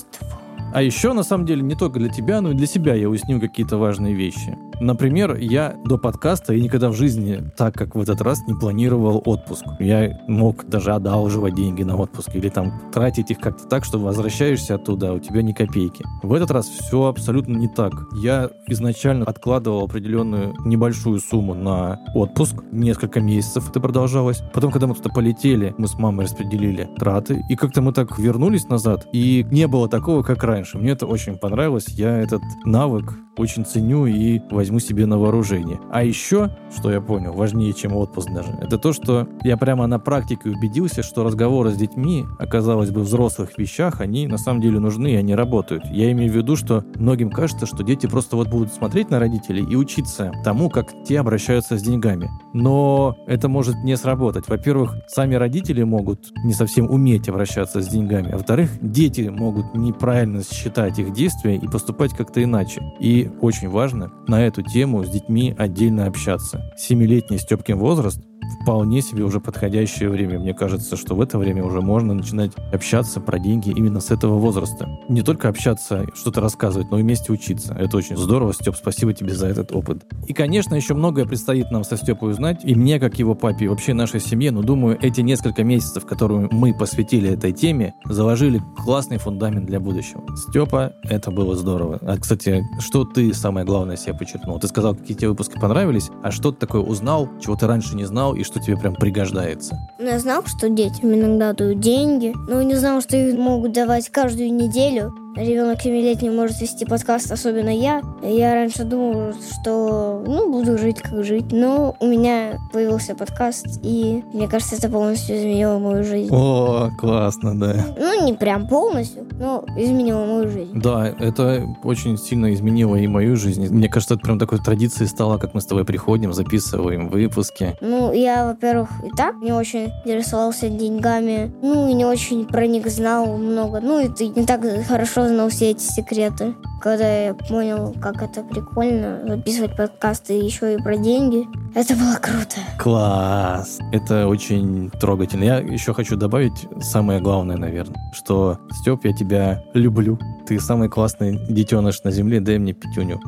А 0.72 0.83
еще, 0.83 1.12
на 1.12 1.22
самом 1.22 1.46
деле, 1.46 1.62
не 1.62 1.74
только 1.74 1.98
для 1.98 2.09
тебя, 2.09 2.40
но 2.40 2.50
и 2.50 2.54
для 2.54 2.66
себя 2.66 2.94
я 2.94 3.09
уяснил 3.09 3.40
какие-то 3.40 3.78
важные 3.78 4.14
вещи. 4.14 4.57
Например, 4.81 5.37
я 5.37 5.74
до 5.85 5.98
подкаста 5.98 6.54
и 6.54 6.62
никогда 6.62 6.90
в 6.90 6.94
жизни, 6.94 7.50
так 7.57 7.74
как 7.74 7.96
в 7.96 8.00
этот 8.00 8.20
раз, 8.20 8.38
не 8.46 8.54
планировал 8.54 9.22
отпуск. 9.24 9.64
Я 9.81 10.20
мог 10.28 10.66
даже 10.66 10.92
одалживать 10.92 11.54
деньги 11.54 11.83
на 11.83 11.96
отпуск 11.96 12.31
или 12.35 12.48
там 12.48 12.81
тратить 12.92 13.31
их 13.31 13.40
как-то 13.40 13.66
так, 13.66 13.85
что 13.85 13.98
возвращаешься 13.98 14.76
оттуда, 14.76 15.11
а 15.11 15.12
у 15.14 15.18
тебя 15.18 15.42
ни 15.42 15.52
копейки. 15.52 16.04
В 16.22 16.33
этот 16.33 16.50
раз 16.52 16.68
все 16.68 17.07
абсолютно 17.07 17.57
не 17.57 17.68
так. 17.68 17.92
Я 18.22 18.50
изначально 18.68 19.24
откладывал 19.24 19.85
определенную 19.85 20.54
небольшую 20.64 21.18
сумму 21.18 21.54
на 21.54 21.98
отпуск. 22.14 22.54
Несколько 22.70 23.20
месяцев 23.20 23.68
это 23.68 23.81
продолжалось. 23.81 24.42
Потом, 24.54 24.70
когда 24.70 24.87
мы 24.87 24.94
туда 24.94 25.11
полетели, 25.11 25.74
мы 25.76 25.88
с 25.88 25.94
мамой 25.94 26.26
распределили 26.26 26.88
траты. 26.98 27.42
И 27.48 27.57
как-то 27.57 27.83
мы 27.83 27.92
так 27.92 28.16
вернулись 28.18 28.68
назад, 28.68 29.09
и 29.12 29.44
не 29.50 29.66
было 29.66 29.88
такого, 29.88 30.22
как 30.22 30.44
раньше. 30.44 30.57
Мне 30.74 30.92
это 30.92 31.06
очень 31.06 31.36
понравилось. 31.36 31.88
Я 31.88 32.18
этот 32.18 32.42
навык 32.64 33.14
очень 33.38 33.64
ценю 33.64 34.06
и 34.06 34.40
возьму 34.50 34.80
себе 34.80 35.06
на 35.06 35.18
вооружение. 35.18 35.80
А 35.90 36.02
еще, 36.02 36.50
что 36.76 36.90
я 36.90 37.00
понял, 37.00 37.32
важнее, 37.32 37.72
чем 37.72 37.94
отпуск 37.94 38.28
даже, 38.30 38.50
это 38.60 38.78
то, 38.78 38.92
что 38.92 39.28
я 39.42 39.56
прямо 39.56 39.86
на 39.86 39.98
практике 39.98 40.50
убедился, 40.50 41.02
что 41.02 41.24
разговоры 41.24 41.70
с 41.70 41.76
детьми, 41.76 42.24
оказалось 42.38 42.90
бы, 42.90 43.00
взрослых 43.00 43.56
вещах, 43.56 44.00
они 44.00 44.26
на 44.26 44.38
самом 44.38 44.60
деле 44.60 44.80
нужны, 44.80 45.12
и 45.12 45.16
они 45.16 45.34
работают. 45.34 45.84
Я 45.90 46.10
имею 46.12 46.32
в 46.32 46.36
виду, 46.36 46.56
что 46.56 46.84
многим 46.96 47.30
кажется, 47.30 47.66
что 47.66 47.82
дети 47.82 48.06
просто 48.06 48.36
вот 48.36 48.48
будут 48.48 48.72
смотреть 48.72 49.10
на 49.10 49.18
родителей 49.18 49.64
и 49.64 49.76
учиться 49.76 50.32
тому, 50.44 50.68
как 50.68 50.88
те 51.04 51.20
обращаются 51.20 51.78
с 51.78 51.82
деньгами. 51.82 52.28
Но 52.52 53.16
это 53.26 53.48
может 53.48 53.76
не 53.84 53.96
сработать. 53.96 54.48
Во-первых, 54.48 54.96
сами 55.06 55.36
родители 55.36 55.82
могут 55.82 56.32
не 56.44 56.52
совсем 56.52 56.90
уметь 56.90 57.28
обращаться 57.28 57.80
с 57.80 57.88
деньгами. 57.88 58.30
А 58.32 58.36
во-вторых, 58.36 58.70
дети 58.80 59.28
могут 59.28 59.74
неправильно 59.74 60.42
считать 60.52 60.98
их 60.98 61.12
действия 61.12 61.56
и 61.56 61.66
поступать 61.66 62.14
как-то 62.14 62.42
иначе. 62.42 62.82
И 63.00 63.30
очень 63.40 63.68
важно 63.68 64.12
на 64.26 64.44
эту 64.46 64.62
тему 64.62 65.04
с 65.04 65.11
детьми 65.11 65.54
отдельно 65.56 66.06
общаться. 66.06 66.72
Семилетний 66.76 67.38
Степкин 67.38 67.78
возраст 67.78 68.20
вполне 68.62 69.03
себе 69.03 69.24
уже 69.24 69.40
подходящее 69.40 70.11
время. 70.11 70.38
Мне 70.38 70.55
кажется, 70.55 70.96
что 70.96 71.14
в 71.14 71.20
это 71.20 71.38
время 71.38 71.64
уже 71.64 71.81
можно 71.81 72.14
начинать 72.14 72.53
общаться 72.72 73.20
про 73.20 73.38
деньги 73.38 73.70
именно 73.70 74.01
с 74.01 74.11
этого 74.11 74.38
возраста. 74.38 74.88
Не 75.09 75.22
только 75.22 75.48
общаться, 75.48 76.07
что-то 76.14 76.40
рассказывать, 76.40 76.90
но 76.90 76.98
и 76.98 77.03
вместе 77.03 77.33
учиться. 77.33 77.74
Это 77.74 77.96
очень 77.96 78.16
здорово, 78.16 78.53
Степ, 78.53 78.77
спасибо 78.77 79.12
тебе 79.12 79.35
за 79.35 79.46
этот 79.46 79.72
опыт. 79.72 80.05
И, 80.27 80.33
конечно, 80.33 80.74
еще 80.74 80.94
многое 80.94 81.24
предстоит 81.24 81.70
нам 81.70 81.85
со 81.85 81.96
Степой 81.96 82.33
узнать, 82.33 82.64
и 82.64 82.74
мне, 82.74 83.01
как 83.01 83.18
его 83.18 83.35
папе, 83.35 83.66
и 83.66 83.68
вообще 83.68 83.94
нашей 83.94 84.20
семье, 84.20 84.51
но 84.51 84.62
думаю, 84.62 84.98
эти 85.01 85.20
несколько 85.20 85.64
месяцев, 85.64 86.07
которые 86.07 86.48
мы 86.51 86.74
посвятили 86.74 87.31
этой 87.31 87.53
теме, 87.53 87.94
заложили 88.05 88.62
классный 88.77 89.18
фундамент 89.18 89.66
для 89.66 89.81
будущего. 89.81 90.24
Степа, 90.37 90.94
это 91.03 91.31
было 91.31 91.57
здорово. 91.57 91.98
А, 92.03 92.16
кстати, 92.18 92.64
что 92.81 93.05
ты 93.05 93.33
самое 93.35 93.66
главное 93.66 93.96
себе 93.96 94.14
подчеркнул? 94.14 94.59
Ты 94.59 94.68
сказал, 94.68 94.94
какие 94.94 95.16
тебе 95.16 95.29
выпуски 95.29 95.59
понравились, 95.59 96.11
а 96.22 96.31
что 96.31 96.53
ты 96.53 96.59
такое 96.59 96.83
узнал, 96.83 97.29
чего 97.40 97.57
ты 97.57 97.66
раньше 97.66 97.96
не 97.96 98.05
знал, 98.05 98.27
и 98.34 98.44
что 98.44 98.60
тебе 98.60 98.76
прям 98.76 98.94
пригождается? 98.94 99.78
Ну, 99.98 100.06
я 100.06 100.18
знал, 100.18 100.44
что 100.46 100.68
детям 100.68 101.14
иногда 101.14 101.52
дают 101.52 101.80
деньги, 101.80 102.34
но 102.48 102.62
не 102.62 102.74
знал, 102.74 103.00
что 103.00 103.16
их 103.16 103.38
могут 103.38 103.72
давать 103.72 104.08
каждую 104.10 104.52
неделю 104.52 105.12
ребенок 105.38 105.81
7 105.81 106.35
может 106.35 106.61
вести 106.61 106.85
подкаст, 106.85 107.31
особенно 107.31 107.68
я. 107.68 108.03
Я 108.22 108.55
раньше 108.55 108.85
думал, 108.85 109.33
что 109.35 110.22
ну, 110.27 110.51
буду 110.51 110.79
жить 110.79 111.01
как 111.01 111.24
жить, 111.24 111.53
но 111.53 111.96
у 112.01 112.07
меня 112.07 112.59
появился 112.72 113.14
подкаст, 113.14 113.66
и 113.83 114.24
мне 114.33 114.48
кажется, 114.48 114.77
это 114.77 114.88
полностью 114.88 115.37
изменило 115.37 115.79
мою 115.79 116.05
жизнь. 116.05 116.35
О, 116.35 116.90
классно, 116.98 117.59
да. 117.59 117.87
Ну, 117.98 118.24
не 118.24 118.33
прям 118.33 118.66
полностью, 118.68 119.27
но 119.38 119.64
изменило 119.77 120.24
мою 120.24 120.48
жизнь. 120.48 120.72
Да, 120.74 121.07
это 121.07 121.64
очень 121.85 122.18
сильно 122.18 122.53
изменило 122.53 122.96
и 122.96 123.07
мою 123.07 123.37
жизнь. 123.37 123.68
Мне 123.68 123.88
кажется, 123.88 124.14
это 124.14 124.24
прям 124.24 124.38
такой 124.38 124.59
традицией 124.59 125.09
стало, 125.09 125.38
как 125.38 125.55
мы 125.55 125.61
с 125.61 125.66
тобой 125.66 125.85
приходим, 125.85 126.33
записываем 126.33 127.09
выпуски. 127.09 127.77
Ну, 127.81 128.12
я, 128.12 128.46
во-первых, 128.46 128.88
и 129.05 129.11
так 129.16 129.37
не 129.37 129.53
очень 129.53 129.92
интересовался 130.05 130.68
деньгами, 130.68 131.53
ну, 131.62 131.88
и 131.88 131.94
не 131.94 132.05
очень 132.05 132.46
про 132.46 132.66
них 132.66 132.88
знал 132.90 133.37
много. 133.37 133.81
Ну, 133.81 134.01
и 134.01 134.09
не 134.29 134.46
так 134.46 134.62
хорошо 134.87 135.27
узнал 135.28 135.48
все 135.48 135.70
эти 135.70 135.82
секреты. 135.82 136.54
Когда 136.80 137.26
я 137.26 137.34
понял, 137.34 137.94
как 138.00 138.22
это 138.22 138.42
прикольно 138.42 139.20
записывать 139.26 139.76
подкасты 139.76 140.34
еще 140.34 140.74
и 140.74 140.82
про 140.82 140.96
деньги, 140.96 141.46
это 141.74 141.94
было 141.94 142.14
круто. 142.20 142.56
Класс! 142.78 143.78
Это 143.92 144.26
очень 144.28 144.90
трогательно. 144.90 145.44
Я 145.44 145.58
еще 145.58 145.92
хочу 145.92 146.16
добавить 146.16 146.66
самое 146.80 147.20
главное, 147.20 147.56
наверное, 147.56 147.96
что, 148.12 148.58
Степ, 148.80 149.04
я 149.04 149.12
тебя 149.12 149.64
люблю. 149.74 150.18
Ты 150.46 150.60
самый 150.60 150.88
классный 150.88 151.38
детеныш 151.48 152.02
на 152.04 152.10
земле, 152.10 152.40
дай 152.40 152.58
мне 152.58 152.72
пятюню. 152.72 153.20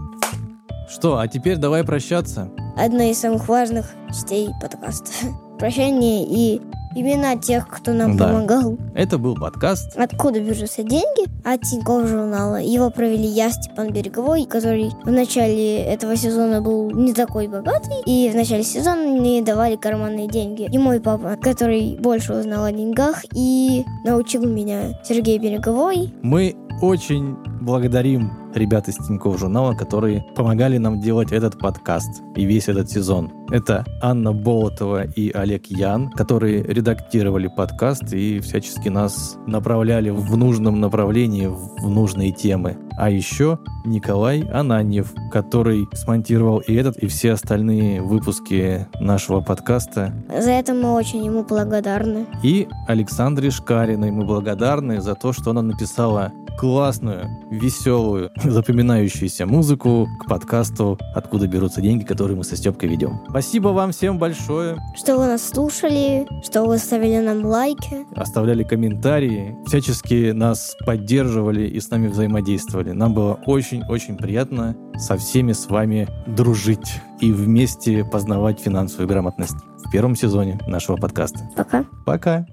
Что, 0.90 1.18
а 1.18 1.29
теперь 1.29 1.57
давай 1.57 1.85
прощаться. 1.85 2.50
Одна 2.76 3.11
из 3.11 3.18
самых 3.18 3.48
важных 3.48 3.87
частей 4.09 4.48
подкаста. 4.61 5.11
Прощание 5.59 6.24
и 6.26 6.61
имена 6.96 7.37
тех, 7.37 7.68
кто 7.68 7.92
нам 7.92 8.16
Да. 8.16 8.26
помогал. 8.26 8.76
Это 8.96 9.16
был 9.18 9.37
подкаст. 9.37 9.96
Откуда 9.96 10.40
берутся 10.40 10.83
деньги? 10.83 11.29
От 11.44 11.61
Тинькофф 11.61 12.09
журнала. 12.09 12.57
Его 12.57 12.90
провели 12.90 13.29
я, 13.29 13.50
Степан 13.50 13.92
Береговой, 13.92 14.46
который 14.46 14.90
в 15.05 15.11
начале 15.12 15.85
этого 15.85 16.16
сезона 16.16 16.61
был 16.61 16.90
не 16.90 17.14
такой 17.14 17.46
богатый. 17.46 18.03
И 18.07 18.29
в 18.29 18.35
начале 18.35 18.64
сезона 18.64 19.03
мне 19.03 19.42
давали 19.42 19.76
карманные 19.76 20.26
деньги. 20.26 20.68
И 20.72 20.79
мой 20.79 20.98
папа, 20.98 21.37
который 21.40 21.96
больше 22.00 22.35
узнал 22.35 22.64
о 22.64 22.72
деньгах 22.72 23.22
и 23.37 23.85
научил 24.05 24.44
меня 24.44 25.00
Сергей 25.05 25.38
Береговой. 25.38 26.12
Мы 26.22 26.57
очень 26.83 27.37
благодарим 27.61 28.33
ребят 28.54 28.88
из 28.88 28.96
Тинькофф 28.96 29.38
журнала, 29.38 29.74
которые 29.74 30.22
помогали 30.34 30.78
нам 30.78 31.00
делать 31.00 31.32
этот 31.32 31.58
подкаст 31.58 32.22
и 32.34 32.44
весь 32.44 32.68
этот 32.68 32.90
сезон. 32.90 33.32
Это 33.50 33.84
Анна 34.00 34.32
Болотова 34.32 35.04
и 35.04 35.30
Олег 35.32 35.66
Ян, 35.66 36.10
которые 36.10 36.62
редактировали 36.62 37.48
подкаст 37.48 38.12
и 38.12 38.38
всячески 38.38 38.88
нас 38.88 39.36
направляли 39.46 40.10
в 40.10 40.36
нужном 40.36 40.78
направлении, 40.78 41.46
в 41.46 41.88
нужные 41.88 42.30
темы. 42.30 42.78
А 42.96 43.10
еще 43.10 43.58
Николай 43.84 44.42
Ананьев, 44.52 45.12
который 45.32 45.88
смонтировал 45.94 46.58
и 46.58 46.74
этот, 46.74 46.98
и 46.98 47.06
все 47.06 47.32
остальные 47.32 48.02
выпуски 48.02 48.86
нашего 49.00 49.40
подкаста. 49.40 50.12
За 50.28 50.50
это 50.50 50.74
мы 50.74 50.92
очень 50.92 51.24
ему 51.24 51.42
благодарны. 51.42 52.26
И 52.44 52.68
Александре 52.86 53.50
Шкариной 53.50 54.10
мы 54.10 54.24
благодарны 54.24 55.00
за 55.00 55.14
то, 55.14 55.32
что 55.32 55.50
она 55.50 55.62
написала 55.62 56.30
классную, 56.58 57.26
веселую, 57.50 58.30
запоминающуюся 58.44 59.46
музыку 59.46 60.06
к 60.20 60.28
подкасту 60.28 60.98
«Откуда 61.14 61.46
берутся 61.46 61.80
деньги», 61.80 62.04
который 62.04 62.36
мы 62.36 62.44
со 62.44 62.54
Степкой 62.54 62.90
ведем. 62.90 63.22
Спасибо 63.30 63.39
вам 63.72 63.92
всем 63.92 64.18
большое. 64.18 64.79
Что 64.94 65.16
вы 65.16 65.26
нас 65.26 65.42
слушали, 65.42 66.26
что 66.44 66.64
вы 66.64 66.79
ставили 66.79 67.18
нам 67.18 67.44
лайки. 67.44 68.07
Оставляли 68.14 68.64
комментарии, 68.64 69.57
всячески 69.66 70.33
нас 70.33 70.76
поддерживали 70.85 71.66
и 71.66 71.81
с 71.81 71.90
нами 71.90 72.09
взаимодействовали. 72.09 72.92
Нам 72.92 73.14
было 73.14 73.40
очень-очень 73.46 74.16
приятно 74.16 74.76
со 74.98 75.16
всеми 75.16 75.53
с 75.53 75.68
вами 75.68 76.09
дружить 76.26 77.00
и 77.20 77.33
вместе 77.33 78.05
познавать 78.05 78.61
финансовую 78.61 79.09
грамотность 79.09 79.57
в 79.85 79.90
первом 79.90 80.16
сезоне 80.16 80.59
нашего 80.66 80.96
подкаста. 80.96 81.48
Пока. 81.57 81.85
Пока. 82.05 82.46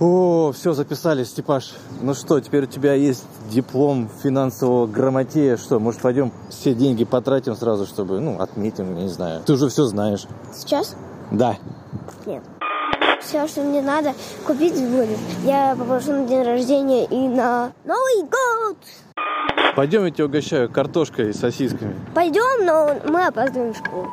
О, 0.00 0.50
все, 0.52 0.72
записали, 0.72 1.24
Степаш. 1.24 1.74
Ну 2.00 2.14
что, 2.14 2.40
теперь 2.40 2.64
у 2.64 2.66
тебя 2.66 2.94
есть 2.94 3.24
диплом 3.50 4.08
финансового 4.22 4.86
грамотея. 4.86 5.58
Что, 5.58 5.78
может, 5.78 6.00
пойдем 6.00 6.32
все 6.48 6.72
деньги 6.74 7.04
потратим 7.04 7.54
сразу, 7.54 7.84
чтобы, 7.84 8.18
ну, 8.18 8.40
отметим, 8.40 8.96
я 8.96 9.02
не 9.02 9.08
знаю. 9.08 9.42
Ты 9.44 9.52
уже 9.52 9.68
все 9.68 9.84
знаешь. 9.84 10.26
Сейчас 10.54 10.96
Да. 11.30 11.56
все, 13.20 13.46
что 13.46 13.60
мне 13.62 13.82
надо, 13.82 14.14
купить 14.46 14.74
будет. 14.74 15.18
Я 15.44 15.76
попрошу 15.78 16.12
на 16.12 16.26
день 16.26 16.42
рождения 16.44 17.04
и 17.04 17.28
на 17.28 17.70
Новый 17.84 18.22
год. 18.22 18.76
Пойдем, 19.76 20.04
я 20.06 20.10
тебя 20.10 20.24
угощаю 20.24 20.70
картошкой 20.70 21.30
и 21.30 21.32
сосисками. 21.34 21.94
Пойдем, 22.14 22.64
но 22.64 22.96
мы 23.06 23.26
опаздываем 23.26 23.74
в 23.74 23.76
школу. 23.76 24.08